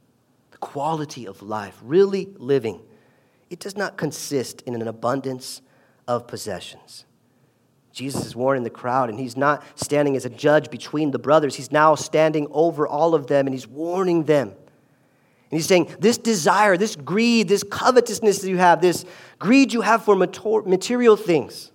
the 0.51 0.57
quality 0.57 1.25
of 1.27 1.41
life, 1.41 1.79
really 1.81 2.29
living, 2.37 2.81
it 3.49 3.59
does 3.59 3.77
not 3.77 3.97
consist 3.97 4.61
in 4.63 4.75
an 4.75 4.87
abundance 4.87 5.61
of 6.07 6.27
possessions. 6.27 7.05
Jesus 7.91 8.25
is 8.25 8.35
warning 8.35 8.63
the 8.63 8.71
crowd, 8.71 9.09
and 9.09 9.19
he's 9.19 9.37
not 9.37 9.63
standing 9.75 10.15
as 10.15 10.25
a 10.25 10.29
judge 10.29 10.71
between 10.71 11.11
the 11.11 11.19
brothers. 11.19 11.55
He's 11.55 11.71
now 11.71 11.93
standing 11.93 12.47
over 12.49 12.87
all 12.87 13.13
of 13.13 13.27
them, 13.27 13.45
and 13.45 13.53
he's 13.53 13.67
warning 13.67 14.23
them. 14.23 14.53
And 15.53 15.59
he's 15.59 15.67
saying, 15.67 15.95
This 15.99 16.17
desire, 16.17 16.77
this 16.77 16.95
greed, 16.95 17.47
this 17.47 17.61
covetousness 17.61 18.39
that 18.39 18.49
you 18.49 18.57
have, 18.57 18.81
this 18.81 19.05
greed 19.37 19.71
you 19.71 19.81
have 19.81 20.03
for 20.03 20.15
material 20.15 21.15
things, 21.15 21.71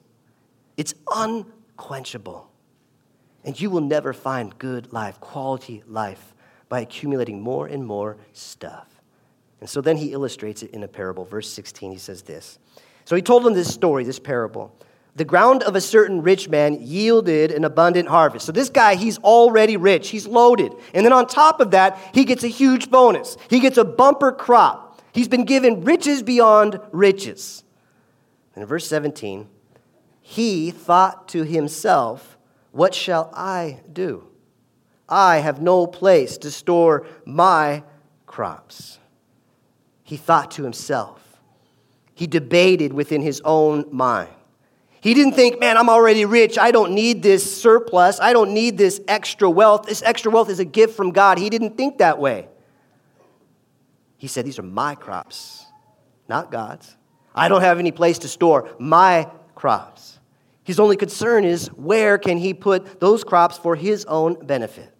it's 0.77 0.95
unquenchable. 1.07 2.51
And 3.45 3.61
you 3.61 3.71
will 3.71 3.81
never 3.81 4.13
find 4.13 4.59
good 4.59 4.93
life, 4.93 5.21
quality 5.21 5.85
life, 5.87 6.35
by 6.69 6.81
accumulating 6.81 7.41
more 7.41 7.69
and 7.69 7.87
more 7.87 8.17
stuff. 8.33 8.89
And 9.61 9.71
so 9.71 9.81
then 9.81 9.97
he 9.97 10.13
illustrates 10.13 10.65
it 10.65 10.73
in 10.73 10.83
a 10.83 10.89
parable. 10.89 11.25
Verse 11.25 11.49
16, 11.49 11.93
he 11.93 11.99
says 11.99 12.23
this. 12.23 12.59
So 13.05 13.15
he 13.15 13.23
told 13.23 13.45
them 13.45 13.55
this 13.55 13.73
story, 13.73 14.03
this 14.03 14.19
parable 14.19 14.75
the 15.19 15.25
ground 15.25 15.65
of 15.65 15.75
a 15.75 15.81
certain 15.81 16.23
rich 16.23 16.49
man 16.49 16.79
yielded 16.81 17.51
an 17.51 17.65
abundant 17.65 18.09
harvest. 18.09 18.47
So 18.47 18.53
this 18.53 18.71
guy, 18.71 18.95
he's 18.95 19.19
already 19.19 19.77
rich, 19.77 20.11
he's 20.11 20.27
loaded. 20.27 20.73
And 20.95 21.05
then 21.05 21.13
on 21.13 21.27
top 21.27 21.61
of 21.61 21.73
that, 21.73 21.99
he 22.15 22.25
gets 22.25 22.45
a 22.45 22.49
huge 22.49 22.91
bonus. 22.91 23.37
He 23.51 23.59
gets 23.59 23.77
a 23.77 23.85
bumper 23.85 24.33
crop. 24.33 25.03
He's 25.13 25.29
been 25.29 25.45
given 25.45 25.83
riches 25.83 26.23
beyond 26.23 26.81
riches. 26.93 27.65
And 28.55 28.63
in 28.63 28.69
verse 28.69 28.87
17, 28.87 29.49
he 30.21 30.71
thought 30.71 31.29
to 31.29 31.43
himself, 31.43 32.39
What 32.71 32.95
shall 32.95 33.31
I 33.35 33.81
do? 33.93 34.29
I 35.09 35.39
have 35.39 35.61
no 35.61 35.87
place 35.87 36.39
to 36.39 36.51
store 36.51 37.07
my 37.25 37.83
crops. 38.27 38.99
he 40.05 40.17
thought 40.17 40.53
to 40.53 40.63
himself. 40.63 41.41
He 42.15 42.27
debated 42.27 42.93
within 42.93 43.23
his 43.23 43.41
own 43.45 43.85
mind. 43.91 44.31
He 45.09 45.15
didn't 45.15 45.33
think, 45.33 45.59
man, 45.59 45.79
I'm 45.79 45.89
already 45.89 46.27
rich. 46.27 46.59
I 46.59 46.71
don't 46.71 46.93
need 46.93 47.23
this 47.23 47.63
surplus. 47.63 48.21
I 48.21 48.35
don't 48.35 48.53
need 48.53 48.77
this 48.77 49.01
extra 49.09 49.49
wealth. 49.49 49.87
This 49.87 50.03
extra 50.03 50.31
wealth 50.31 50.51
is 50.51 50.59
a 50.59 50.67
gift 50.67 50.95
from 50.99 51.13
God. 51.13 51.39
He 51.39 51.49
didn't 51.49 51.79
think 51.79 51.97
that 51.97 52.19
way. 52.19 52.47
He 54.19 54.27
said, 54.27 54.45
These 54.45 54.59
are 54.59 54.63
my 54.63 54.95
crops, 54.95 55.65
not 56.29 56.53
God's. 56.53 56.95
I 57.35 57.49
don't 57.49 57.63
have 57.63 57.79
any 57.79 57.91
place 57.91 58.19
to 58.19 58.29
store 58.29 58.69
my 58.79 59.31
crops. 59.55 60.19
His 60.63 60.79
only 60.79 60.99
concern 60.99 61.47
is 61.47 61.69
where 61.69 62.19
can 62.19 62.37
he 62.37 62.53
put 62.53 63.01
those 63.01 63.25
crops 63.25 63.57
for 63.57 63.77
his 63.77 64.05
own 64.05 64.45
benefit? 64.45 64.95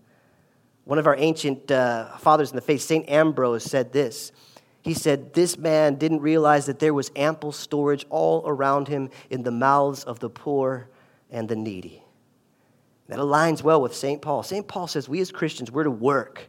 One 0.85 0.99
of 0.99 1.07
our 1.07 1.17
ancient 1.19 1.71
uh, 1.71 2.17
fathers 2.17 2.49
in 2.49 2.57
the 2.57 2.63
faith, 2.63 2.81
St. 2.81 3.07
Ambrose, 3.11 3.63
said 3.63 3.93
this. 3.93 4.33
He 4.89 4.95
said, 4.95 5.35
This 5.35 5.59
man 5.59 5.97
didn't 5.97 6.23
realize 6.23 6.65
that 6.65 6.79
there 6.79 6.95
was 6.95 7.11
ample 7.15 7.53
storage 7.53 8.07
all 8.09 8.43
around 8.47 8.89
him 8.89 9.11
in 9.29 9.43
the 9.43 9.51
mouths 9.51 10.03
of 10.03 10.19
the 10.19 10.31
poor 10.31 10.89
and 11.31 11.47
the 11.47 11.57
needy. 11.57 12.03
That 13.09 13.19
aligns 13.19 13.63
well 13.63 13.83
with 13.83 13.95
St. 13.95 14.23
Paul. 14.23 14.43
St. 14.43 14.67
Paul 14.67 14.87
says, 14.87 15.07
We 15.07 15.21
as 15.21 15.31
Christians, 15.31 15.71
we're 15.71 15.85
to 15.85 15.91
work. 15.91 16.49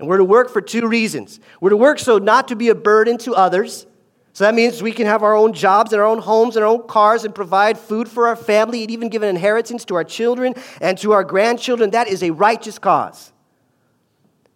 And 0.00 0.08
we're 0.08 0.16
to 0.16 0.24
work 0.24 0.50
for 0.50 0.60
two 0.60 0.88
reasons. 0.88 1.38
We're 1.60 1.70
to 1.70 1.76
work 1.76 2.00
so 2.00 2.18
not 2.18 2.48
to 2.48 2.56
be 2.56 2.70
a 2.70 2.74
burden 2.74 3.18
to 3.18 3.36
others. 3.36 3.86
So 4.32 4.42
that 4.42 4.56
means 4.56 4.82
we 4.82 4.90
can 4.90 5.06
have 5.06 5.22
our 5.22 5.36
own 5.36 5.52
jobs 5.52 5.92
and 5.92 6.02
our 6.02 6.08
own 6.08 6.18
homes 6.18 6.56
and 6.56 6.64
our 6.64 6.68
own 6.68 6.88
cars 6.88 7.24
and 7.24 7.32
provide 7.32 7.78
food 7.78 8.08
for 8.08 8.26
our 8.26 8.34
family 8.34 8.82
and 8.82 8.90
even 8.90 9.10
give 9.10 9.22
an 9.22 9.28
inheritance 9.28 9.84
to 9.84 9.94
our 9.94 10.02
children 10.02 10.54
and 10.80 10.98
to 10.98 11.12
our 11.12 11.22
grandchildren. 11.22 11.90
That 11.90 12.08
is 12.08 12.24
a 12.24 12.32
righteous 12.32 12.80
cause. 12.80 13.32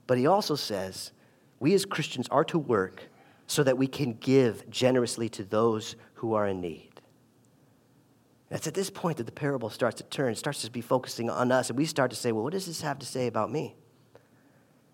But 0.09 0.19
he 0.19 0.27
also 0.27 0.57
says, 0.57 1.13
we 1.61 1.75
as 1.75 1.85
Christians 1.85 2.27
are 2.33 2.45
to 2.47 2.59
work 2.59 3.05
so 3.51 3.65
that 3.65 3.77
we 3.77 3.89
can 3.89 4.13
give 4.13 4.71
generously 4.71 5.29
to 5.29 5.43
those 5.43 5.97
who 6.15 6.35
are 6.35 6.47
in 6.47 6.61
need. 6.61 6.89
It's 8.49 8.69
at 8.69 8.75
this 8.75 8.91
point 8.91 9.17
that 9.17 9.25
the 9.25 9.33
parable 9.33 9.71
starts 9.71 9.97
to 9.97 10.05
turn, 10.05 10.37
starts 10.37 10.63
to 10.63 10.71
be 10.71 10.81
focusing 10.81 11.29
on 11.29 11.51
us, 11.51 11.69
and 11.69 11.77
we 11.77 11.85
start 11.85 12.13
to 12.13 12.17
say, 12.17 12.31
well, 12.31 12.45
what 12.45 12.53
does 12.53 12.67
this 12.67 12.83
have 12.83 13.01
to 13.01 13.07
say 13.07 13.27
about 13.27 13.51
me? 13.51 13.75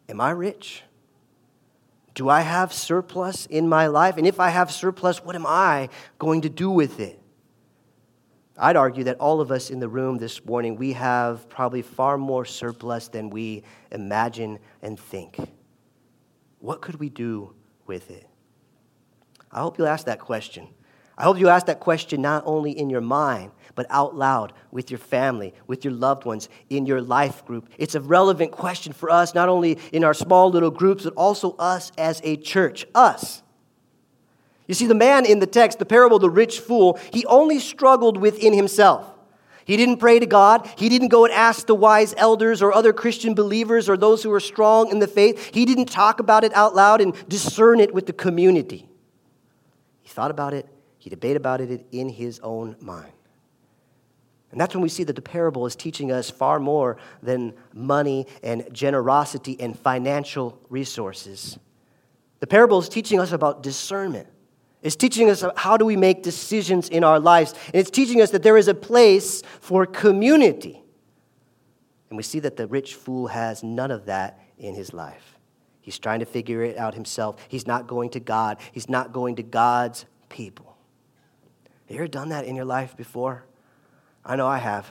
Am 0.08 0.22
I 0.22 0.30
rich? 0.30 0.84
Do 2.14 2.30
I 2.30 2.40
have 2.40 2.72
surplus 2.72 3.44
in 3.44 3.68
my 3.68 3.88
life? 3.88 4.16
And 4.16 4.26
if 4.26 4.40
I 4.40 4.48
have 4.48 4.72
surplus, 4.72 5.22
what 5.22 5.36
am 5.36 5.44
I 5.46 5.90
going 6.18 6.40
to 6.40 6.48
do 6.48 6.70
with 6.70 6.98
it? 6.98 7.20
I'd 8.56 8.76
argue 8.76 9.04
that 9.04 9.18
all 9.18 9.42
of 9.42 9.50
us 9.50 9.68
in 9.68 9.80
the 9.80 9.88
room 9.88 10.16
this 10.16 10.42
morning, 10.46 10.76
we 10.76 10.94
have 10.94 11.46
probably 11.50 11.82
far 11.82 12.16
more 12.16 12.46
surplus 12.46 13.08
than 13.08 13.28
we 13.28 13.64
imagine 13.92 14.60
and 14.80 14.98
think. 14.98 15.36
What 16.60 16.80
could 16.80 16.98
we 16.98 17.10
do 17.10 17.54
with 17.86 18.10
it? 18.10 18.26
I 19.56 19.60
hope 19.60 19.78
you'll 19.78 19.88
ask 19.88 20.04
that 20.04 20.20
question. 20.20 20.68
I 21.16 21.22
hope 21.22 21.38
you 21.38 21.48
ask 21.48 21.64
that 21.66 21.80
question 21.80 22.20
not 22.20 22.42
only 22.44 22.72
in 22.72 22.90
your 22.90 23.00
mind, 23.00 23.52
but 23.74 23.86
out 23.88 24.14
loud 24.14 24.52
with 24.70 24.90
your 24.90 24.98
family, 24.98 25.54
with 25.66 25.82
your 25.82 25.94
loved 25.94 26.26
ones, 26.26 26.50
in 26.68 26.84
your 26.84 27.00
life 27.00 27.42
group. 27.46 27.70
It's 27.78 27.94
a 27.94 28.00
relevant 28.02 28.52
question 28.52 28.92
for 28.92 29.10
us, 29.10 29.34
not 29.34 29.48
only 29.48 29.78
in 29.92 30.04
our 30.04 30.12
small 30.12 30.50
little 30.50 30.70
groups, 30.70 31.04
but 31.04 31.14
also 31.14 31.56
us 31.58 31.90
as 31.96 32.20
a 32.22 32.36
church. 32.36 32.86
Us. 32.94 33.42
You 34.68 34.74
see, 34.74 34.86
the 34.86 34.94
man 34.94 35.24
in 35.24 35.38
the 35.38 35.46
text, 35.46 35.78
the 35.78 35.86
parable 35.86 36.16
of 36.16 36.22
the 36.22 36.28
rich 36.28 36.60
fool, 36.60 36.98
he 37.10 37.24
only 37.24 37.58
struggled 37.58 38.18
within 38.18 38.52
himself. 38.52 39.10
He 39.64 39.78
didn't 39.78 39.96
pray 39.96 40.18
to 40.18 40.26
God. 40.26 40.70
He 40.76 40.90
didn't 40.90 41.08
go 41.08 41.24
and 41.24 41.32
ask 41.32 41.66
the 41.66 41.74
wise 41.74 42.14
elders 42.18 42.60
or 42.60 42.74
other 42.74 42.92
Christian 42.92 43.32
believers 43.32 43.88
or 43.88 43.96
those 43.96 44.22
who 44.22 44.32
are 44.32 44.40
strong 44.40 44.90
in 44.90 44.98
the 44.98 45.08
faith. 45.08 45.54
He 45.54 45.64
didn't 45.64 45.86
talk 45.86 46.20
about 46.20 46.44
it 46.44 46.54
out 46.54 46.74
loud 46.74 47.00
and 47.00 47.14
discern 47.26 47.80
it 47.80 47.94
with 47.94 48.06
the 48.06 48.12
community 48.12 48.90
thought 50.16 50.30
about 50.30 50.54
it, 50.54 50.66
he 50.96 51.10
debated 51.10 51.36
about 51.36 51.60
it 51.60 51.86
in 51.92 52.08
his 52.08 52.40
own 52.40 52.74
mind. 52.80 53.12
And 54.50 54.58
that's 54.58 54.74
when 54.74 54.80
we 54.82 54.88
see 54.88 55.04
that 55.04 55.14
the 55.14 55.20
parable 55.20 55.66
is 55.66 55.76
teaching 55.76 56.10
us 56.10 56.30
far 56.30 56.58
more 56.58 56.96
than 57.22 57.52
money 57.74 58.26
and 58.42 58.66
generosity 58.72 59.60
and 59.60 59.78
financial 59.78 60.58
resources. 60.70 61.58
The 62.40 62.46
parable 62.46 62.78
is 62.78 62.88
teaching 62.88 63.20
us 63.20 63.32
about 63.32 63.62
discernment. 63.62 64.26
It's 64.80 64.96
teaching 64.96 65.28
us 65.28 65.44
how 65.54 65.76
do 65.76 65.84
we 65.84 65.96
make 65.96 66.22
decisions 66.22 66.88
in 66.88 67.04
our 67.04 67.20
lives. 67.20 67.52
And 67.66 67.74
it's 67.74 67.90
teaching 67.90 68.22
us 68.22 68.30
that 68.30 68.42
there 68.42 68.56
is 68.56 68.68
a 68.68 68.74
place 68.74 69.42
for 69.60 69.84
community. 69.84 70.82
And 72.08 72.16
we 72.16 72.22
see 72.22 72.40
that 72.40 72.56
the 72.56 72.66
rich 72.66 72.94
fool 72.94 73.26
has 73.26 73.62
none 73.62 73.90
of 73.90 74.06
that 74.06 74.40
in 74.56 74.74
his 74.74 74.94
life. 74.94 75.35
He's 75.86 76.00
trying 76.00 76.18
to 76.18 76.26
figure 76.26 76.64
it 76.64 76.76
out 76.76 76.94
himself. 76.94 77.36
He's 77.46 77.64
not 77.64 77.86
going 77.86 78.10
to 78.10 78.20
God, 78.20 78.58
he's 78.72 78.88
not 78.88 79.12
going 79.12 79.36
to 79.36 79.44
God's 79.44 80.04
people. 80.28 80.76
Have 81.86 81.94
you 81.94 82.02
ever 82.02 82.08
done 82.08 82.30
that 82.30 82.44
in 82.44 82.56
your 82.56 82.64
life 82.64 82.96
before? 82.96 83.44
I 84.24 84.34
know 84.34 84.48
I 84.48 84.58
have. 84.58 84.90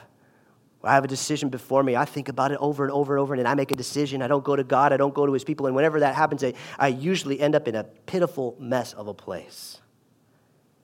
I 0.82 0.94
have 0.94 1.04
a 1.04 1.08
decision 1.08 1.50
before 1.50 1.82
me. 1.82 1.96
I 1.96 2.06
think 2.06 2.30
about 2.30 2.50
it 2.50 2.56
over 2.62 2.82
and 2.82 2.90
over 2.90 3.14
and 3.14 3.20
over, 3.20 3.34
and 3.34 3.46
I 3.46 3.54
make 3.54 3.72
a 3.72 3.76
decision. 3.76 4.22
I 4.22 4.26
don't 4.26 4.42
go 4.42 4.56
to 4.56 4.64
God, 4.64 4.94
I 4.94 4.96
don't 4.96 5.12
go 5.12 5.26
to 5.26 5.34
His 5.34 5.44
people. 5.44 5.66
And 5.66 5.76
whenever 5.76 6.00
that 6.00 6.14
happens, 6.14 6.42
I, 6.42 6.54
I 6.78 6.88
usually 6.88 7.40
end 7.40 7.54
up 7.54 7.68
in 7.68 7.74
a 7.74 7.84
pitiful 7.84 8.56
mess 8.58 8.94
of 8.94 9.06
a 9.06 9.12
place. 9.12 9.82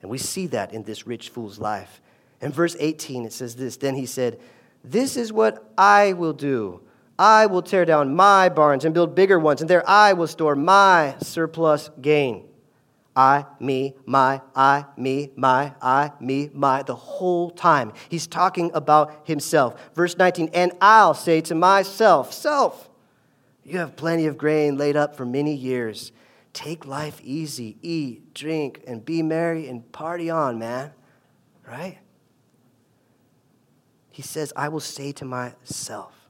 And 0.03 0.11
we 0.11 0.19
see 0.19 0.45
that 0.47 0.73
in 0.73 0.83
this 0.83 1.07
rich 1.07 1.29
fool's 1.29 1.57
life. 1.57 2.01
In 2.39 2.51
verse 2.51 2.75
18, 2.79 3.25
it 3.25 3.33
says 3.33 3.55
this 3.55 3.77
Then 3.77 3.95
he 3.95 4.05
said, 4.05 4.39
This 4.83 5.17
is 5.17 5.33
what 5.33 5.73
I 5.75 6.13
will 6.13 6.33
do 6.33 6.81
I 7.17 7.45
will 7.45 7.61
tear 7.61 7.85
down 7.85 8.15
my 8.15 8.49
barns 8.49 8.85
and 8.85 8.93
build 8.93 9.15
bigger 9.15 9.39
ones, 9.39 9.61
and 9.61 9.69
there 9.69 9.87
I 9.87 10.13
will 10.13 10.27
store 10.27 10.55
my 10.55 11.15
surplus 11.19 11.89
gain. 12.01 12.45
I, 13.15 13.45
me, 13.59 13.93
my, 14.05 14.41
I, 14.55 14.85
me, 14.97 15.31
my, 15.35 15.73
I, 15.81 16.11
me, 16.19 16.49
my, 16.51 16.81
the 16.81 16.95
whole 16.95 17.51
time. 17.51 17.93
He's 18.09 18.25
talking 18.25 18.71
about 18.73 19.27
himself. 19.27 19.79
Verse 19.93 20.17
19, 20.17 20.49
and 20.53 20.71
I'll 20.81 21.13
say 21.13 21.41
to 21.41 21.55
myself, 21.55 22.33
Self, 22.33 22.89
you 23.63 23.77
have 23.77 23.95
plenty 23.95 24.25
of 24.25 24.37
grain 24.37 24.77
laid 24.77 24.95
up 24.95 25.15
for 25.15 25.25
many 25.25 25.53
years. 25.53 26.11
Take 26.53 26.85
life 26.85 27.21
easy, 27.23 27.77
eat, 27.81 28.33
drink, 28.33 28.83
and 28.87 29.05
be 29.05 29.21
merry 29.21 29.67
and 29.67 29.91
party 29.91 30.29
on, 30.29 30.57
man. 30.57 30.91
Right? 31.67 31.99
He 34.09 34.21
says, 34.21 34.53
I 34.55 34.69
will 34.69 34.79
say 34.79 35.11
to 35.13 35.25
myself, 35.25 36.22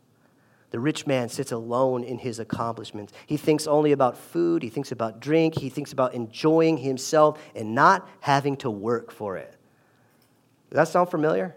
the 0.73 0.79
rich 0.79 1.05
man 1.05 1.29
sits 1.29 1.51
alone 1.51 2.03
in 2.03 2.17
his 2.17 2.39
accomplishments. 2.39 3.13
He 3.27 3.37
thinks 3.37 3.67
only 3.67 3.91
about 3.91 4.17
food, 4.17 4.63
he 4.63 4.69
thinks 4.69 4.91
about 4.91 5.19
drink, 5.19 5.59
he 5.59 5.69
thinks 5.69 5.93
about 5.93 6.15
enjoying 6.15 6.77
himself 6.77 7.39
and 7.53 7.75
not 7.75 8.09
having 8.21 8.57
to 8.57 8.71
work 8.71 9.11
for 9.11 9.37
it. 9.37 9.55
Does 10.71 10.77
that 10.77 10.87
sound 10.87 11.11
familiar? 11.11 11.55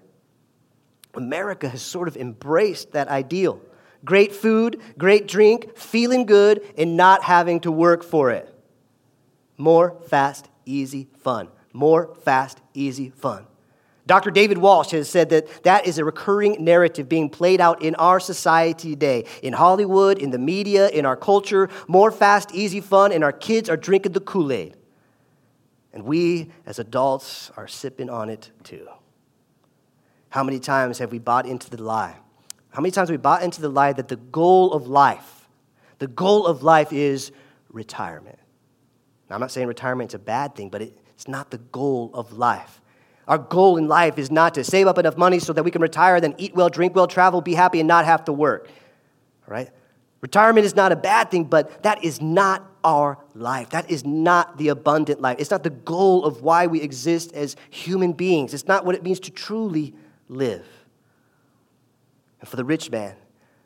America 1.14 1.66
has 1.66 1.80
sort 1.80 2.08
of 2.08 2.18
embraced 2.18 2.92
that 2.92 3.08
ideal 3.08 3.62
great 4.04 4.35
food, 4.35 4.82
great 4.99 5.26
drink, 5.26 5.78
feeling 5.78 6.26
good, 6.26 6.62
and 6.76 6.94
not 6.99 7.23
having 7.23 7.58
to 7.61 7.73
work 7.73 8.04
for 8.04 8.30
it. 8.30 8.54
More 9.56 9.99
fast, 10.08 10.46
easy 10.66 11.08
fun. 11.20 11.49
More 11.73 12.14
fast, 12.23 12.61
easy 12.75 13.08
fun. 13.08 13.46
Dr. 14.07 14.31
David 14.31 14.59
Walsh 14.59 14.91
has 14.91 15.09
said 15.09 15.31
that 15.31 15.65
that 15.65 15.87
is 15.87 15.99
a 15.99 16.05
recurring 16.05 16.65
narrative 16.65 17.09
being 17.09 17.29
played 17.29 17.61
out 17.61 17.83
in 17.83 17.97
our 17.97 18.21
society 18.21 18.91
today, 18.91 19.25
in 19.43 19.53
Hollywood, 19.53 20.19
in 20.19 20.31
the 20.31 20.39
media, 20.39 20.89
in 20.89 21.05
our 21.05 21.17
culture. 21.17 21.69
More 21.89 22.13
fast, 22.13 22.55
easy 22.55 22.81
fun, 22.81 23.11
and 23.11 23.25
our 23.25 23.33
kids 23.33 23.69
are 23.69 23.77
drinking 23.77 24.13
the 24.13 24.21
Kool 24.21 24.53
Aid. 24.53 24.77
And 25.93 26.05
we, 26.05 26.51
as 26.67 26.79
adults, 26.79 27.51
are 27.57 27.67
sipping 27.67 28.09
on 28.09 28.29
it 28.31 28.51
too. 28.63 28.87
How 30.29 30.45
many 30.45 30.61
times 30.61 30.99
have 30.99 31.11
we 31.11 31.19
bought 31.19 31.47
into 31.47 31.69
the 31.69 31.83
lie? 31.83 32.17
How 32.69 32.83
many 32.83 32.93
times 32.93 33.09
have 33.09 33.15
we 33.15 33.23
bought 33.23 33.43
into 33.43 33.61
the 33.61 33.71
lie 33.71 33.93
that 33.95 34.09
the 34.09 34.17
goal 34.17 34.73
of 34.73 34.87
life, 34.87 35.49
the 35.99 36.07
goal 36.07 36.47
of 36.47 36.63
life 36.63 36.93
is 36.93 37.33
retirement? 37.71 38.39
Now, 39.29 39.35
I'm 39.37 39.41
not 39.41 39.51
saying 39.51 39.67
retirement 39.67 40.11
is 40.11 40.15
a 40.15 40.21
bad 40.21 40.55
thing, 40.55 40.69
but 40.69 40.83
it's 40.83 41.27
not 41.27 41.51
the 41.51 41.59
goal 41.59 42.11
of 42.15 42.35
life. 42.35 42.81
Our 43.28 43.38
goal 43.38 43.76
in 43.76 43.88
life 43.88 44.18
is 44.18 44.30
not 44.30 44.54
to 44.54 44.64
save 44.64 44.87
up 44.87 44.99
enough 44.99 45.16
money 45.16 45.40
so 45.40 45.52
that 45.52 45.64
we 45.64 45.71
can 45.71 45.83
retire, 45.83 46.21
then 46.21 46.35
eat 46.38 46.54
well, 46.54 46.68
drink 46.68 46.95
well, 46.95 47.09
travel, 47.09 47.40
be 47.40 47.54
happy, 47.54 47.80
and 47.80 47.88
not 47.88 48.04
have 48.04 48.25
to 48.26 48.33
work. 48.33 48.68
Right? 49.47 49.71
Retirement 50.21 50.64
is 50.64 50.76
not 50.76 50.92
a 50.92 50.97
bad 50.97 51.30
thing, 51.30 51.45
but 51.45 51.83
that 51.83 52.04
is 52.04 52.21
not 52.21 52.68
our 52.85 53.18
life. 53.35 53.71
That 53.71 53.90
is 53.90 54.04
not 54.04 54.59
the 54.59 54.68
abundant 54.68 55.21
life. 55.21 55.37
It's 55.40 55.50
not 55.50 55.64
the 55.64 55.71
goal 55.71 56.25
of 56.25 56.42
why 56.42 56.68
we 56.68 56.80
exist 56.80 57.33
as 57.33 57.56
human 57.71 58.12
beings. 58.12 58.54
It's 58.54 58.68
not 58.68 58.85
what 58.85 58.95
it 58.95 59.02
means 59.02 59.21
to 59.21 59.30
truly 59.30 59.95
live. 60.28 60.66
And 62.40 62.49
for 62.49 62.56
the 62.56 62.64
rich 62.64 62.90
man, 62.90 63.16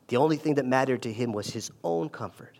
the 0.07 0.17
only 0.17 0.37
thing 0.37 0.55
that 0.55 0.65
mattered 0.65 1.03
to 1.03 1.13
him 1.13 1.33
was 1.33 1.51
his 1.51 1.71
own 1.83 2.09
comfort. 2.09 2.57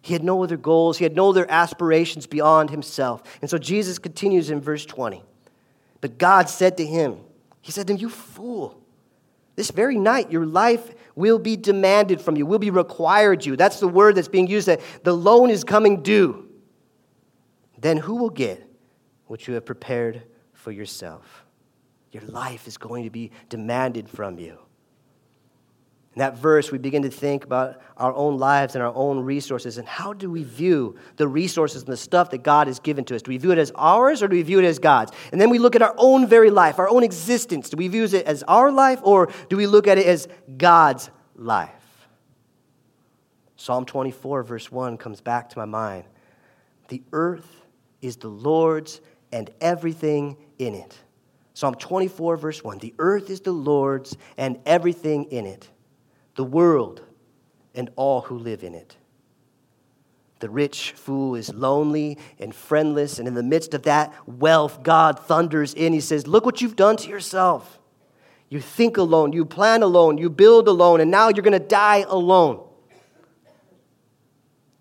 He 0.00 0.12
had 0.12 0.22
no 0.22 0.42
other 0.42 0.56
goals, 0.56 0.98
he 0.98 1.04
had 1.04 1.16
no 1.16 1.30
other 1.30 1.50
aspirations 1.50 2.26
beyond 2.26 2.70
himself. 2.70 3.22
And 3.40 3.50
so 3.50 3.58
Jesus 3.58 3.98
continues 3.98 4.50
in 4.50 4.60
verse 4.60 4.84
20. 4.84 5.22
But 6.04 6.18
God 6.18 6.50
said 6.50 6.76
to 6.76 6.84
him, 6.84 7.16
He 7.62 7.72
said 7.72 7.86
to 7.86 7.94
him, 7.94 7.98
You 7.98 8.10
fool, 8.10 8.78
this 9.56 9.70
very 9.70 9.96
night 9.96 10.30
your 10.30 10.44
life 10.44 10.94
will 11.14 11.38
be 11.38 11.56
demanded 11.56 12.20
from 12.20 12.36
you, 12.36 12.44
will 12.44 12.58
be 12.58 12.68
required 12.68 13.46
you. 13.46 13.56
That's 13.56 13.80
the 13.80 13.88
word 13.88 14.14
that's 14.14 14.28
being 14.28 14.46
used 14.46 14.68
that 14.68 14.82
the 15.02 15.16
loan 15.16 15.48
is 15.48 15.64
coming 15.64 16.02
due. 16.02 16.46
then 17.78 17.96
who 17.96 18.16
will 18.16 18.28
get 18.28 18.68
what 19.28 19.48
you 19.48 19.54
have 19.54 19.64
prepared 19.64 20.24
for 20.52 20.70
yourself? 20.70 21.46
Your 22.12 22.24
life 22.24 22.68
is 22.68 22.76
going 22.76 23.04
to 23.04 23.10
be 23.10 23.30
demanded 23.48 24.06
from 24.10 24.38
you. 24.38 24.58
In 26.14 26.20
that 26.20 26.38
verse, 26.38 26.70
we 26.70 26.78
begin 26.78 27.02
to 27.02 27.10
think 27.10 27.44
about 27.44 27.80
our 27.96 28.14
own 28.14 28.38
lives 28.38 28.76
and 28.76 28.84
our 28.84 28.94
own 28.94 29.18
resources 29.18 29.78
and 29.78 29.88
how 29.88 30.12
do 30.12 30.30
we 30.30 30.44
view 30.44 30.96
the 31.16 31.26
resources 31.26 31.82
and 31.82 31.92
the 31.92 31.96
stuff 31.96 32.30
that 32.30 32.44
God 32.44 32.68
has 32.68 32.78
given 32.78 33.04
to 33.06 33.16
us? 33.16 33.22
Do 33.22 33.32
we 33.32 33.36
view 33.36 33.50
it 33.50 33.58
as 33.58 33.72
ours 33.74 34.22
or 34.22 34.28
do 34.28 34.36
we 34.36 34.42
view 34.42 34.60
it 34.60 34.64
as 34.64 34.78
God's? 34.78 35.10
And 35.32 35.40
then 35.40 35.50
we 35.50 35.58
look 35.58 35.74
at 35.74 35.82
our 35.82 35.94
own 35.98 36.28
very 36.28 36.50
life, 36.50 36.78
our 36.78 36.88
own 36.88 37.02
existence. 37.02 37.68
Do 37.68 37.76
we 37.76 37.88
view 37.88 38.04
it 38.04 38.14
as 38.14 38.44
our 38.44 38.70
life 38.70 39.00
or 39.02 39.32
do 39.48 39.56
we 39.56 39.66
look 39.66 39.88
at 39.88 39.98
it 39.98 40.06
as 40.06 40.28
God's 40.56 41.10
life? 41.34 41.70
Psalm 43.56 43.84
24, 43.84 44.44
verse 44.44 44.70
1 44.70 44.96
comes 44.98 45.20
back 45.20 45.48
to 45.50 45.58
my 45.58 45.64
mind. 45.64 46.04
The 46.88 47.02
earth 47.12 47.62
is 48.02 48.18
the 48.18 48.28
Lord's 48.28 49.00
and 49.32 49.50
everything 49.60 50.36
in 50.60 50.74
it. 50.74 50.96
Psalm 51.54 51.74
24, 51.74 52.36
verse 52.36 52.62
1 52.62 52.78
The 52.78 52.94
earth 53.00 53.30
is 53.30 53.40
the 53.40 53.52
Lord's 53.52 54.16
and 54.36 54.60
everything 54.64 55.24
in 55.24 55.46
it 55.46 55.70
the 56.36 56.44
world, 56.44 57.02
and 57.74 57.90
all 57.96 58.22
who 58.22 58.38
live 58.38 58.62
in 58.62 58.74
it. 58.74 58.96
The 60.40 60.50
rich 60.50 60.92
fool 60.92 61.36
is 61.36 61.52
lonely 61.54 62.18
and 62.38 62.54
friendless, 62.54 63.18
and 63.18 63.26
in 63.26 63.34
the 63.34 63.42
midst 63.42 63.72
of 63.72 63.82
that 63.84 64.12
wealth, 64.26 64.82
God 64.82 65.18
thunders 65.18 65.74
in. 65.74 65.92
He 65.92 66.00
says, 66.00 66.26
Look 66.26 66.44
what 66.44 66.60
you've 66.60 66.76
done 66.76 66.96
to 66.98 67.08
yourself. 67.08 67.78
You 68.50 68.60
think 68.60 68.96
alone, 68.96 69.32
you 69.32 69.44
plan 69.44 69.82
alone, 69.82 70.18
you 70.18 70.28
build 70.28 70.68
alone, 70.68 71.00
and 71.00 71.10
now 71.10 71.28
you're 71.28 71.42
going 71.42 71.52
to 71.52 71.58
die 71.58 72.04
alone. 72.08 72.62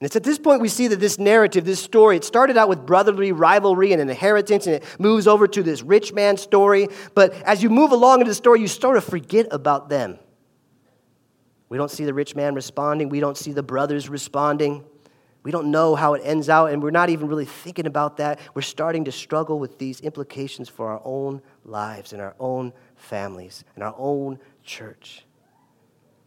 And 0.03 0.07
it's 0.07 0.17
at 0.17 0.23
this 0.23 0.37
point 0.37 0.61
we 0.61 0.67
see 0.67 0.87
that 0.87 0.99
this 0.99 1.17
narrative, 1.17 1.63
this 1.63 1.81
story, 1.81 2.17
it 2.17 2.25
started 2.25 2.57
out 2.57 2.67
with 2.67 2.85
brotherly 2.85 3.31
rivalry 3.31 3.93
and 3.93 4.01
an 4.01 4.09
inheritance, 4.09 4.67
and 4.67 4.75
it 4.75 4.83
moves 4.99 5.27
over 5.27 5.47
to 5.47 5.63
this 5.63 5.81
rich 5.81 6.11
man 6.11 6.35
story. 6.35 6.89
But 7.15 7.31
as 7.43 7.63
you 7.63 7.69
move 7.69 7.93
along 7.93 8.19
into 8.19 8.31
the 8.31 8.35
story, 8.35 8.59
you 8.59 8.67
sort 8.67 8.97
of 8.97 9.05
forget 9.05 9.47
about 9.49 9.87
them. 9.87 10.19
We 11.73 11.79
don't 11.79 11.89
see 11.89 12.05
the 12.05 12.13
rich 12.13 12.35
man 12.35 12.53
responding. 12.53 13.09
We 13.09 13.19
don't 13.19 13.35
see 13.35 13.51
the 13.51 13.63
brothers 13.63 14.07
responding. 14.07 14.85
We 15.41 15.49
don't 15.49 15.71
know 15.71 15.95
how 15.95 16.13
it 16.13 16.21
ends 16.23 16.47
out, 16.47 16.67
and 16.71 16.83
we're 16.83 16.91
not 16.91 17.09
even 17.09 17.27
really 17.27 17.45
thinking 17.45 17.87
about 17.87 18.17
that. 18.17 18.37
We're 18.53 18.61
starting 18.61 19.05
to 19.05 19.11
struggle 19.11 19.57
with 19.57 19.79
these 19.79 19.99
implications 19.99 20.69
for 20.69 20.91
our 20.91 21.01
own 21.03 21.41
lives 21.65 22.13
and 22.13 22.21
our 22.21 22.35
own 22.39 22.73
families 22.95 23.63
and 23.73 23.83
our 23.83 23.95
own 23.97 24.37
church. 24.63 25.25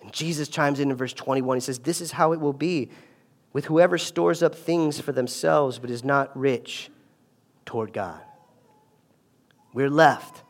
And 0.02 0.12
Jesus 0.12 0.48
chimes 0.48 0.80
in 0.80 0.90
in 0.90 0.96
verse 0.96 1.12
21. 1.12 1.58
He 1.58 1.60
says, 1.60 1.78
This 1.78 2.00
is 2.00 2.10
how 2.10 2.32
it 2.32 2.40
will 2.40 2.52
be 2.52 2.90
with 3.52 3.66
whoever 3.66 3.98
stores 3.98 4.42
up 4.42 4.52
things 4.52 4.98
for 4.98 5.12
themselves 5.12 5.78
but 5.78 5.90
is 5.90 6.02
not 6.02 6.36
rich 6.36 6.90
toward 7.64 7.92
God. 7.92 8.20
We're 9.72 9.90
left 9.90 10.42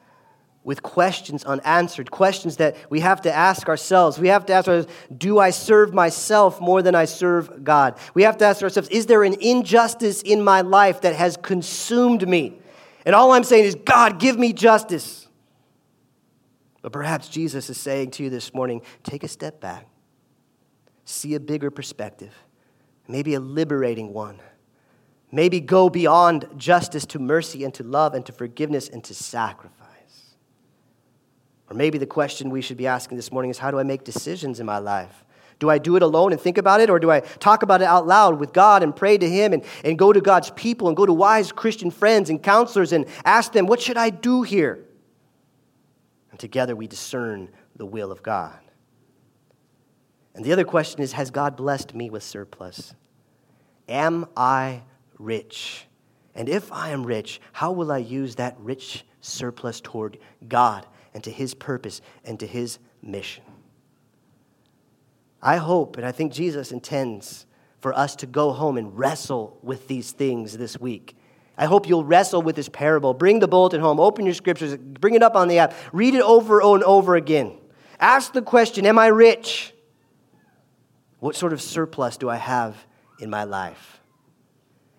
with 0.67 0.83
questions 0.83 1.45
unanswered, 1.45 2.11
questions 2.11 2.57
that 2.57 2.77
we 2.91 2.99
have 2.99 3.23
to 3.23 3.33
ask 3.33 3.69
ourselves. 3.69 4.19
We 4.19 4.27
have 4.29 4.45
to 4.47 4.53
ask 4.53 4.67
ourselves, 4.67 4.93
do 5.17 5.39
I 5.39 5.51
serve 5.51 5.95
myself 5.95 6.61
more 6.61 6.83
than 6.83 6.97
I 6.97 7.05
serve 7.05 7.63
God? 7.63 7.97
We 8.15 8.25
have 8.25 8.37
to 8.39 8.47
ask 8.47 8.65
ourselves, 8.65 8.89
is 8.89 9.07
there 9.07 9.23
an 9.23 9.37
injustice 9.41 10.23
in 10.23 10.43
my 10.43 10.63
life 10.63 11.03
that 11.03 11.15
has 11.15 11.37
consumed 11.37 12.29
me? 12.29 12.59
And 13.05 13.15
all 13.15 13.31
I'm 13.31 13.45
saying 13.45 13.65
is, 13.65 13.77
God, 13.77 14.19
give 14.19 14.41
me 14.41 14.53
justice. 14.53 15.29
But 16.83 16.91
perhaps 16.91 17.29
Jesus 17.29 17.71
is 17.71 17.79
saying 17.79 18.11
to 18.13 18.25
you 18.25 18.29
this 18.29 18.53
morning, 18.53 18.83
take 19.05 19.23
a 19.23 19.29
step 19.29 19.61
back, 19.61 19.87
see 21.05 21.37
a 21.37 21.41
bigger 21.41 21.71
perspective, 21.71 22.35
maybe 23.07 23.35
a 23.35 23.41
liberating 23.41 24.13
one. 24.13 24.41
Maybe 25.31 25.61
go 25.61 25.89
beyond 25.91 26.49
justice 26.57 27.07
to 27.07 27.21
mercy 27.21 27.63
and 27.63 27.73
to 27.75 27.85
love 27.85 28.15
and 28.15 28.27
to 28.27 28.33
forgiveness 28.33 28.89
and 28.89 29.05
to 29.05 29.15
sacrifice. 29.15 29.86
Or 31.71 31.77
maybe 31.77 31.99
the 31.99 32.07
question 32.07 32.51
we 32.51 32.63
should 32.63 32.77
be 32.77 32.87
asking 32.87 33.17
this 33.17 33.33
morning 33.33 33.51
is 33.51 33.59
how 33.59 33.71
do 33.71 33.79
I 33.79 33.83
make 33.83 34.05
decisions 34.05 34.61
in 34.61 34.67
my 34.67 34.79
life? 34.79 35.25
Do 35.59 35.71
I 35.71 35.79
do 35.79 35.97
it 35.97 36.03
alone 36.03 36.33
and 36.33 36.41
think 36.41 36.59
about 36.59 36.81
it, 36.81 36.91
or 36.91 36.99
do 36.99 37.11
I 37.11 37.21
talk 37.21 37.63
about 37.63 37.81
it 37.81 37.87
out 37.87 38.07
loud 38.07 38.39
with 38.39 38.53
God 38.53 38.83
and 38.83 38.95
pray 38.95 39.17
to 39.17 39.29
Him 39.29 39.53
and, 39.55 39.65
and 39.85 39.99
go 39.99 40.13
to 40.13 40.21
God's 40.21 40.51
people 40.51 40.89
and 40.89 40.97
go 40.97 41.07
to 41.07 41.13
wise 41.13 41.51
Christian 41.51 41.91
friends 41.91 42.29
and 42.29 42.43
counselors 42.43 42.93
and 42.93 43.07
ask 43.25 43.53
them, 43.53 43.67
What 43.67 43.81
should 43.81 43.97
I 43.97 44.11
do 44.11 44.43
here? 44.43 44.85
And 46.31 46.39
together 46.39 46.77
we 46.77 46.87
discern 46.87 47.49
the 47.75 47.87
will 47.87 48.13
of 48.13 48.23
God. 48.23 48.59
And 50.35 50.45
the 50.45 50.53
other 50.53 50.65
question 50.65 51.01
is 51.01 51.13
Has 51.13 51.31
God 51.31 51.57
blessed 51.57 51.95
me 51.95 52.11
with 52.11 52.23
surplus? 52.23 52.95
Am 53.89 54.27
I 54.37 54.83
rich? 55.19 55.87
And 56.35 56.51
if 56.51 56.71
I 56.71 56.91
am 56.91 57.07
rich, 57.07 57.41
how 57.53 57.73
will 57.73 57.91
I 57.91 57.99
use 57.99 58.35
that 58.35 58.57
rich 58.59 59.07
surplus 59.23 59.81
toward 59.81 60.19
God 60.47 60.87
and 61.17 61.25
to 61.25 61.31
his 61.31 61.55
purpose 61.55 62.03
and 62.27 62.39
to 62.39 62.47
his 62.47 62.79
mission. 63.01 63.43
I 65.41 65.57
hope, 65.57 65.97
and 65.97 66.05
I 66.05 66.13
think 66.13 66.31
Jesus 66.31 66.73
intends 66.73 67.47
for 67.81 67.95
us 67.95 68.17
to 68.17 68.27
go 68.27 68.53
home 68.53 68.77
and 68.77 68.99
wrestle 68.99 69.59
with 69.63 69.89
these 69.89 70.13
things 70.13 70.59
this 70.59 70.79
week. 70.79 71.17
I 71.57 71.65
hope 71.65 71.89
you'll 71.89 72.05
wrestle 72.05 72.43
with 72.43 72.55
this 72.55 72.69
parable. 72.69 73.15
Bring 73.15 73.39
the 73.39 73.49
bulletin 73.49 73.81
home, 73.81 73.99
open 73.99 74.27
your 74.27 74.35
scriptures, 74.35 74.77
bring 74.77 75.15
it 75.15 75.23
up 75.23 75.37
on 75.37 75.49
the 75.49 75.59
app, 75.59 75.73
read 75.91 76.15
it 76.15 76.21
over 76.21 76.61
and 76.61 76.83
over 76.83 77.17
again. 77.17 77.57
Ask 77.99 78.35
the 78.35 78.43
question 78.43 78.85
Am 78.85 78.99
I 78.99 79.07
rich? 79.07 79.73
What 81.19 81.35
sort 81.35 81.55
of 81.55 81.63
surplus 81.63 82.19
do 82.19 82.29
I 82.29 82.37
have 82.37 82.77
in 83.21 83.31
my 83.31 83.45
life? 83.45 83.96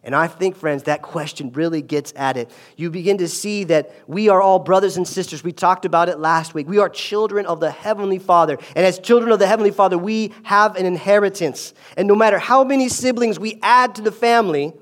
And 0.03 0.15
I 0.15 0.27
think, 0.27 0.55
friends, 0.55 0.83
that 0.83 1.01
question 1.01 1.51
really 1.51 1.81
gets 1.81 2.13
at 2.15 2.37
it. 2.37 2.49
You 2.77 2.89
begin 2.89 3.17
to 3.17 3.27
see 3.27 3.65
that 3.65 3.93
we 4.07 4.29
are 4.29 4.41
all 4.41 4.59
brothers 4.59 4.95
and 4.95 5.05
sisters. 5.05 5.43
We 5.43 5.51
talked 5.51 5.83
about 5.83 6.07
it 6.07 6.19
last 6.19 6.53
week. 6.53 6.67
We 6.69 6.77
are 6.77 6.87
children 6.87 7.45
of 7.45 7.59
the 7.59 7.71
Heavenly 7.71 8.19
Father. 8.19 8.57
And 8.75 8.85
as 8.85 8.99
children 8.99 9.31
of 9.33 9.39
the 9.39 9.47
Heavenly 9.47 9.71
Father, 9.71 9.97
we 9.97 10.33
have 10.43 10.77
an 10.77 10.85
inheritance. 10.85 11.73
And 11.97 12.07
no 12.07 12.15
matter 12.15 12.39
how 12.39 12.63
many 12.63 12.87
siblings 12.87 13.37
we 13.37 13.59
add 13.61 13.95
to 13.95 14.01
the 14.01 14.11
family, 14.11 14.73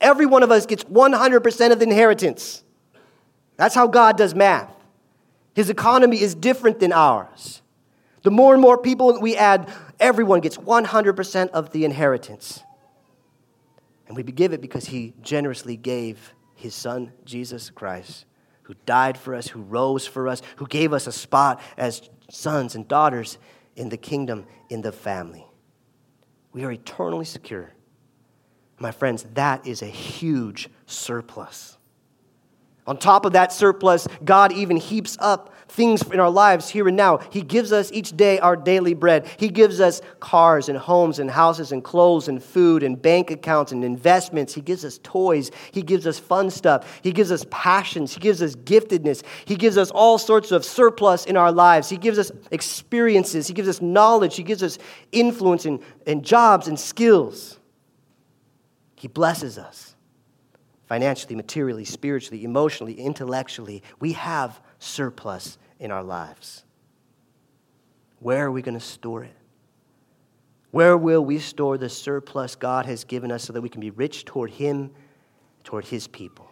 every 0.00 0.24
one 0.24 0.42
of 0.42 0.50
us 0.50 0.64
gets 0.64 0.84
100% 0.84 1.72
of 1.72 1.78
the 1.78 1.84
inheritance. 1.84 2.62
That's 3.56 3.74
how 3.74 3.88
God 3.88 4.16
does 4.16 4.34
math. 4.34 4.74
His 5.54 5.68
economy 5.68 6.20
is 6.20 6.34
different 6.34 6.80
than 6.80 6.92
ours. 6.92 7.60
The 8.22 8.30
more 8.30 8.54
and 8.54 8.62
more 8.62 8.78
people 8.78 9.20
we 9.20 9.36
add, 9.36 9.70
everyone 10.00 10.40
gets 10.40 10.56
100% 10.56 11.48
of 11.50 11.72
the 11.72 11.84
inheritance. 11.84 12.62
And 14.12 14.16
we 14.18 14.30
give 14.30 14.52
it 14.52 14.60
because 14.60 14.84
he 14.84 15.14
generously 15.22 15.74
gave 15.74 16.34
his 16.54 16.74
son, 16.74 17.14
Jesus 17.24 17.70
Christ, 17.70 18.26
who 18.64 18.74
died 18.84 19.16
for 19.16 19.34
us, 19.34 19.48
who 19.48 19.62
rose 19.62 20.06
for 20.06 20.28
us, 20.28 20.42
who 20.56 20.66
gave 20.66 20.92
us 20.92 21.06
a 21.06 21.12
spot 21.12 21.62
as 21.78 22.10
sons 22.28 22.74
and 22.74 22.86
daughters 22.86 23.38
in 23.74 23.88
the 23.88 23.96
kingdom, 23.96 24.44
in 24.68 24.82
the 24.82 24.92
family. 24.92 25.46
We 26.52 26.62
are 26.64 26.72
eternally 26.72 27.24
secure. 27.24 27.72
My 28.78 28.90
friends, 28.90 29.24
that 29.32 29.66
is 29.66 29.80
a 29.80 29.86
huge 29.86 30.68
surplus. 30.84 31.78
On 32.86 32.96
top 32.96 33.24
of 33.24 33.32
that 33.34 33.52
surplus, 33.52 34.08
God 34.24 34.52
even 34.52 34.76
heaps 34.76 35.16
up 35.20 35.54
things 35.68 36.02
in 36.02 36.20
our 36.20 36.30
lives 36.30 36.68
here 36.68 36.88
and 36.88 36.96
now. 36.96 37.18
He 37.30 37.40
gives 37.40 37.72
us 37.72 37.90
each 37.92 38.16
day 38.16 38.38
our 38.40 38.56
daily 38.56 38.92
bread. 38.92 39.26
He 39.38 39.48
gives 39.48 39.80
us 39.80 40.02
cars 40.20 40.68
and 40.68 40.76
homes 40.76 41.18
and 41.18 41.30
houses 41.30 41.72
and 41.72 41.82
clothes 41.82 42.28
and 42.28 42.42
food 42.42 42.82
and 42.82 43.00
bank 43.00 43.30
accounts 43.30 43.72
and 43.72 43.84
investments. 43.84 44.52
He 44.52 44.60
gives 44.60 44.84
us 44.84 44.98
toys. 45.02 45.50
He 45.70 45.82
gives 45.82 46.06
us 46.06 46.18
fun 46.18 46.50
stuff. 46.50 47.00
He 47.02 47.12
gives 47.12 47.30
us 47.30 47.46
passions. 47.50 48.12
He 48.12 48.20
gives 48.20 48.42
us 48.42 48.56
giftedness. 48.56 49.22
He 49.44 49.56
gives 49.56 49.78
us 49.78 49.90
all 49.92 50.18
sorts 50.18 50.50
of 50.50 50.64
surplus 50.64 51.24
in 51.24 51.36
our 51.36 51.52
lives. 51.52 51.88
He 51.88 51.96
gives 51.96 52.18
us 52.18 52.32
experiences. 52.50 53.46
He 53.46 53.54
gives 53.54 53.68
us 53.68 53.80
knowledge. 53.80 54.36
He 54.36 54.42
gives 54.42 54.62
us 54.62 54.78
influence 55.12 55.64
and, 55.64 55.80
and 56.06 56.24
jobs 56.24 56.68
and 56.68 56.78
skills. 56.78 57.58
He 58.96 59.08
blesses 59.08 59.56
us 59.56 59.91
financially, 60.92 61.34
materially, 61.34 61.86
spiritually, 61.86 62.44
emotionally, 62.44 62.92
intellectually. 62.92 63.82
We 63.98 64.12
have 64.12 64.60
surplus 64.78 65.56
in 65.80 65.90
our 65.90 66.02
lives. 66.02 66.64
Where 68.18 68.44
are 68.44 68.50
we 68.50 68.60
going 68.60 68.78
to 68.78 68.84
store 68.84 69.24
it? 69.24 69.34
Where 70.70 70.98
will 70.98 71.24
we 71.24 71.38
store 71.38 71.78
the 71.78 71.88
surplus 71.88 72.56
God 72.56 72.84
has 72.84 73.04
given 73.04 73.32
us 73.32 73.42
so 73.42 73.54
that 73.54 73.62
we 73.62 73.70
can 73.70 73.80
be 73.80 73.88
rich 73.88 74.26
toward 74.26 74.50
Him, 74.50 74.90
toward 75.64 75.86
His 75.86 76.08
people? 76.08 76.51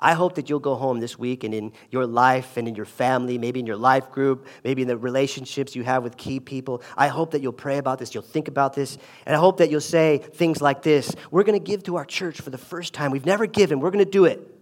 I 0.00 0.12
hope 0.12 0.34
that 0.34 0.50
you'll 0.50 0.60
go 0.60 0.74
home 0.74 1.00
this 1.00 1.18
week 1.18 1.42
and 1.44 1.54
in 1.54 1.72
your 1.90 2.06
life 2.06 2.56
and 2.56 2.68
in 2.68 2.74
your 2.74 2.84
family, 2.84 3.38
maybe 3.38 3.60
in 3.60 3.66
your 3.66 3.76
life 3.76 4.10
group, 4.10 4.46
maybe 4.62 4.82
in 4.82 4.88
the 4.88 4.96
relationships 4.96 5.74
you 5.74 5.84
have 5.84 6.02
with 6.02 6.16
key 6.16 6.38
people. 6.38 6.82
I 6.96 7.08
hope 7.08 7.30
that 7.30 7.40
you'll 7.40 7.52
pray 7.52 7.78
about 7.78 7.98
this, 7.98 8.14
you'll 8.14 8.22
think 8.22 8.48
about 8.48 8.74
this, 8.74 8.98
and 9.24 9.34
I 9.34 9.38
hope 9.38 9.58
that 9.58 9.70
you'll 9.70 9.80
say 9.80 10.18
things 10.18 10.60
like 10.60 10.82
this 10.82 11.14
We're 11.30 11.44
going 11.44 11.58
to 11.58 11.64
give 11.64 11.82
to 11.84 11.96
our 11.96 12.04
church 12.04 12.40
for 12.40 12.50
the 12.50 12.58
first 12.58 12.92
time. 12.92 13.10
We've 13.10 13.26
never 13.26 13.46
given, 13.46 13.80
we're 13.80 13.90
going 13.90 14.04
to 14.04 14.10
do 14.10 14.26
it. 14.26 14.52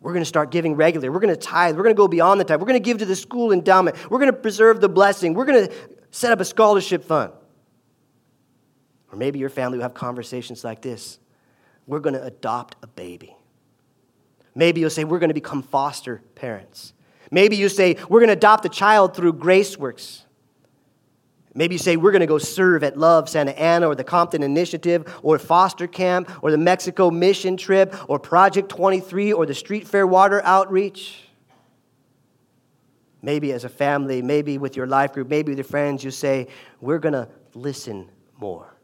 We're 0.00 0.12
going 0.12 0.22
to 0.22 0.28
start 0.28 0.50
giving 0.50 0.76
regularly. 0.76 1.10
We're 1.10 1.20
going 1.20 1.34
to 1.34 1.40
tithe. 1.40 1.76
We're 1.76 1.82
going 1.82 1.94
to 1.94 1.98
go 1.98 2.08
beyond 2.08 2.40
the 2.40 2.44
tithe. 2.44 2.58
We're 2.58 2.66
going 2.66 2.80
to 2.80 2.84
give 2.84 2.98
to 2.98 3.04
the 3.04 3.14
school 3.14 3.52
endowment. 3.52 4.10
We're 4.10 4.18
going 4.18 4.32
to 4.32 4.38
preserve 4.38 4.80
the 4.80 4.88
blessing. 4.88 5.34
We're 5.34 5.44
going 5.44 5.68
to 5.68 5.74
set 6.10 6.32
up 6.32 6.40
a 6.40 6.44
scholarship 6.46 7.04
fund. 7.04 7.32
Or 9.12 9.18
maybe 9.18 9.38
your 9.38 9.50
family 9.50 9.76
will 9.76 9.82
have 9.82 9.94
conversations 9.94 10.64
like 10.64 10.80
this 10.80 11.18
we're 11.86 11.98
going 11.98 12.14
to 12.14 12.22
adopt 12.22 12.76
a 12.82 12.86
baby. 12.86 13.36
Maybe 14.54 14.80
you'll 14.80 14.90
say, 14.90 15.04
we're 15.04 15.18
going 15.18 15.28
to 15.28 15.34
become 15.34 15.62
foster 15.62 16.22
parents. 16.34 16.92
Maybe 17.30 17.56
you 17.56 17.68
say, 17.68 17.96
we're 18.08 18.20
going 18.20 18.28
to 18.28 18.34
adopt 18.34 18.64
a 18.64 18.68
child 18.68 19.14
through 19.14 19.34
Graceworks. 19.34 20.24
Maybe 21.54 21.74
you 21.74 21.78
say, 21.78 21.96
we're 21.96 22.12
going 22.12 22.20
to 22.20 22.26
go 22.26 22.38
serve 22.38 22.84
at 22.84 22.96
Love 22.96 23.28
Santa 23.28 23.58
Ana 23.58 23.88
or 23.88 23.94
the 23.94 24.04
Compton 24.04 24.42
Initiative 24.42 25.12
or 25.22 25.38
Foster 25.38 25.86
Camp 25.86 26.30
or 26.42 26.50
the 26.50 26.58
Mexico 26.58 27.10
Mission 27.10 27.56
Trip 27.56 27.94
or 28.08 28.18
Project 28.18 28.68
23 28.68 29.32
or 29.32 29.46
the 29.46 29.54
Street 29.54 29.86
Fair 29.86 30.06
Water 30.06 30.40
Outreach. 30.44 31.24
Maybe 33.22 33.52
as 33.52 33.64
a 33.64 33.68
family, 33.68 34.22
maybe 34.22 34.58
with 34.58 34.76
your 34.76 34.86
life 34.86 35.12
group, 35.12 35.28
maybe 35.28 35.50
with 35.50 35.58
your 35.58 35.64
friends, 35.64 36.04
you 36.04 36.10
say, 36.10 36.48
we're 36.80 36.98
going 36.98 37.12
to 37.12 37.28
listen 37.54 38.08
more. 38.38 38.74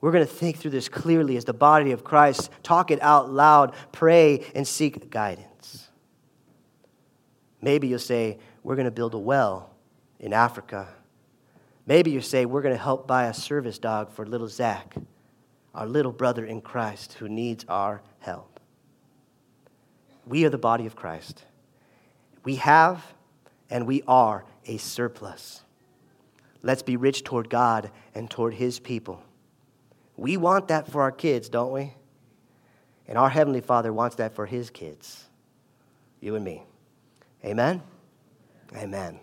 We're 0.00 0.12
going 0.12 0.26
to 0.26 0.32
think 0.32 0.58
through 0.58 0.72
this 0.72 0.88
clearly 0.88 1.36
as 1.36 1.44
the 1.44 1.54
body 1.54 1.92
of 1.92 2.04
Christ, 2.04 2.50
talk 2.62 2.90
it 2.90 3.00
out 3.02 3.30
loud, 3.30 3.74
pray, 3.92 4.44
and 4.54 4.66
seek 4.66 5.10
guidance. 5.10 5.88
Maybe 7.60 7.88
you'll 7.88 7.98
say, 7.98 8.38
We're 8.62 8.76
going 8.76 8.84
to 8.84 8.90
build 8.90 9.14
a 9.14 9.18
well 9.18 9.74
in 10.20 10.32
Africa. 10.32 10.88
Maybe 11.86 12.10
you 12.10 12.20
say, 12.20 12.46
We're 12.46 12.62
going 12.62 12.76
to 12.76 12.82
help 12.82 13.06
buy 13.06 13.24
a 13.24 13.34
service 13.34 13.78
dog 13.78 14.12
for 14.12 14.26
little 14.26 14.48
Zach, 14.48 14.94
our 15.74 15.86
little 15.86 16.12
brother 16.12 16.44
in 16.44 16.60
Christ 16.60 17.14
who 17.14 17.28
needs 17.28 17.64
our 17.68 18.02
help. 18.18 18.60
We 20.26 20.44
are 20.44 20.50
the 20.50 20.58
body 20.58 20.86
of 20.86 20.96
Christ. 20.96 21.44
We 22.44 22.56
have 22.56 23.04
and 23.70 23.86
we 23.86 24.02
are 24.06 24.44
a 24.66 24.76
surplus. 24.76 25.62
Let's 26.62 26.82
be 26.82 26.96
rich 26.96 27.24
toward 27.24 27.48
God 27.48 27.90
and 28.14 28.30
toward 28.30 28.54
His 28.54 28.78
people. 28.78 29.22
We 30.16 30.36
want 30.36 30.68
that 30.68 30.90
for 30.90 31.02
our 31.02 31.12
kids, 31.12 31.48
don't 31.48 31.72
we? 31.72 31.92
And 33.06 33.18
our 33.18 33.28
Heavenly 33.28 33.60
Father 33.60 33.92
wants 33.92 34.16
that 34.16 34.34
for 34.34 34.46
His 34.46 34.70
kids, 34.70 35.24
you 36.20 36.34
and 36.34 36.44
me. 36.44 36.62
Amen? 37.44 37.82
Amen. 38.74 39.20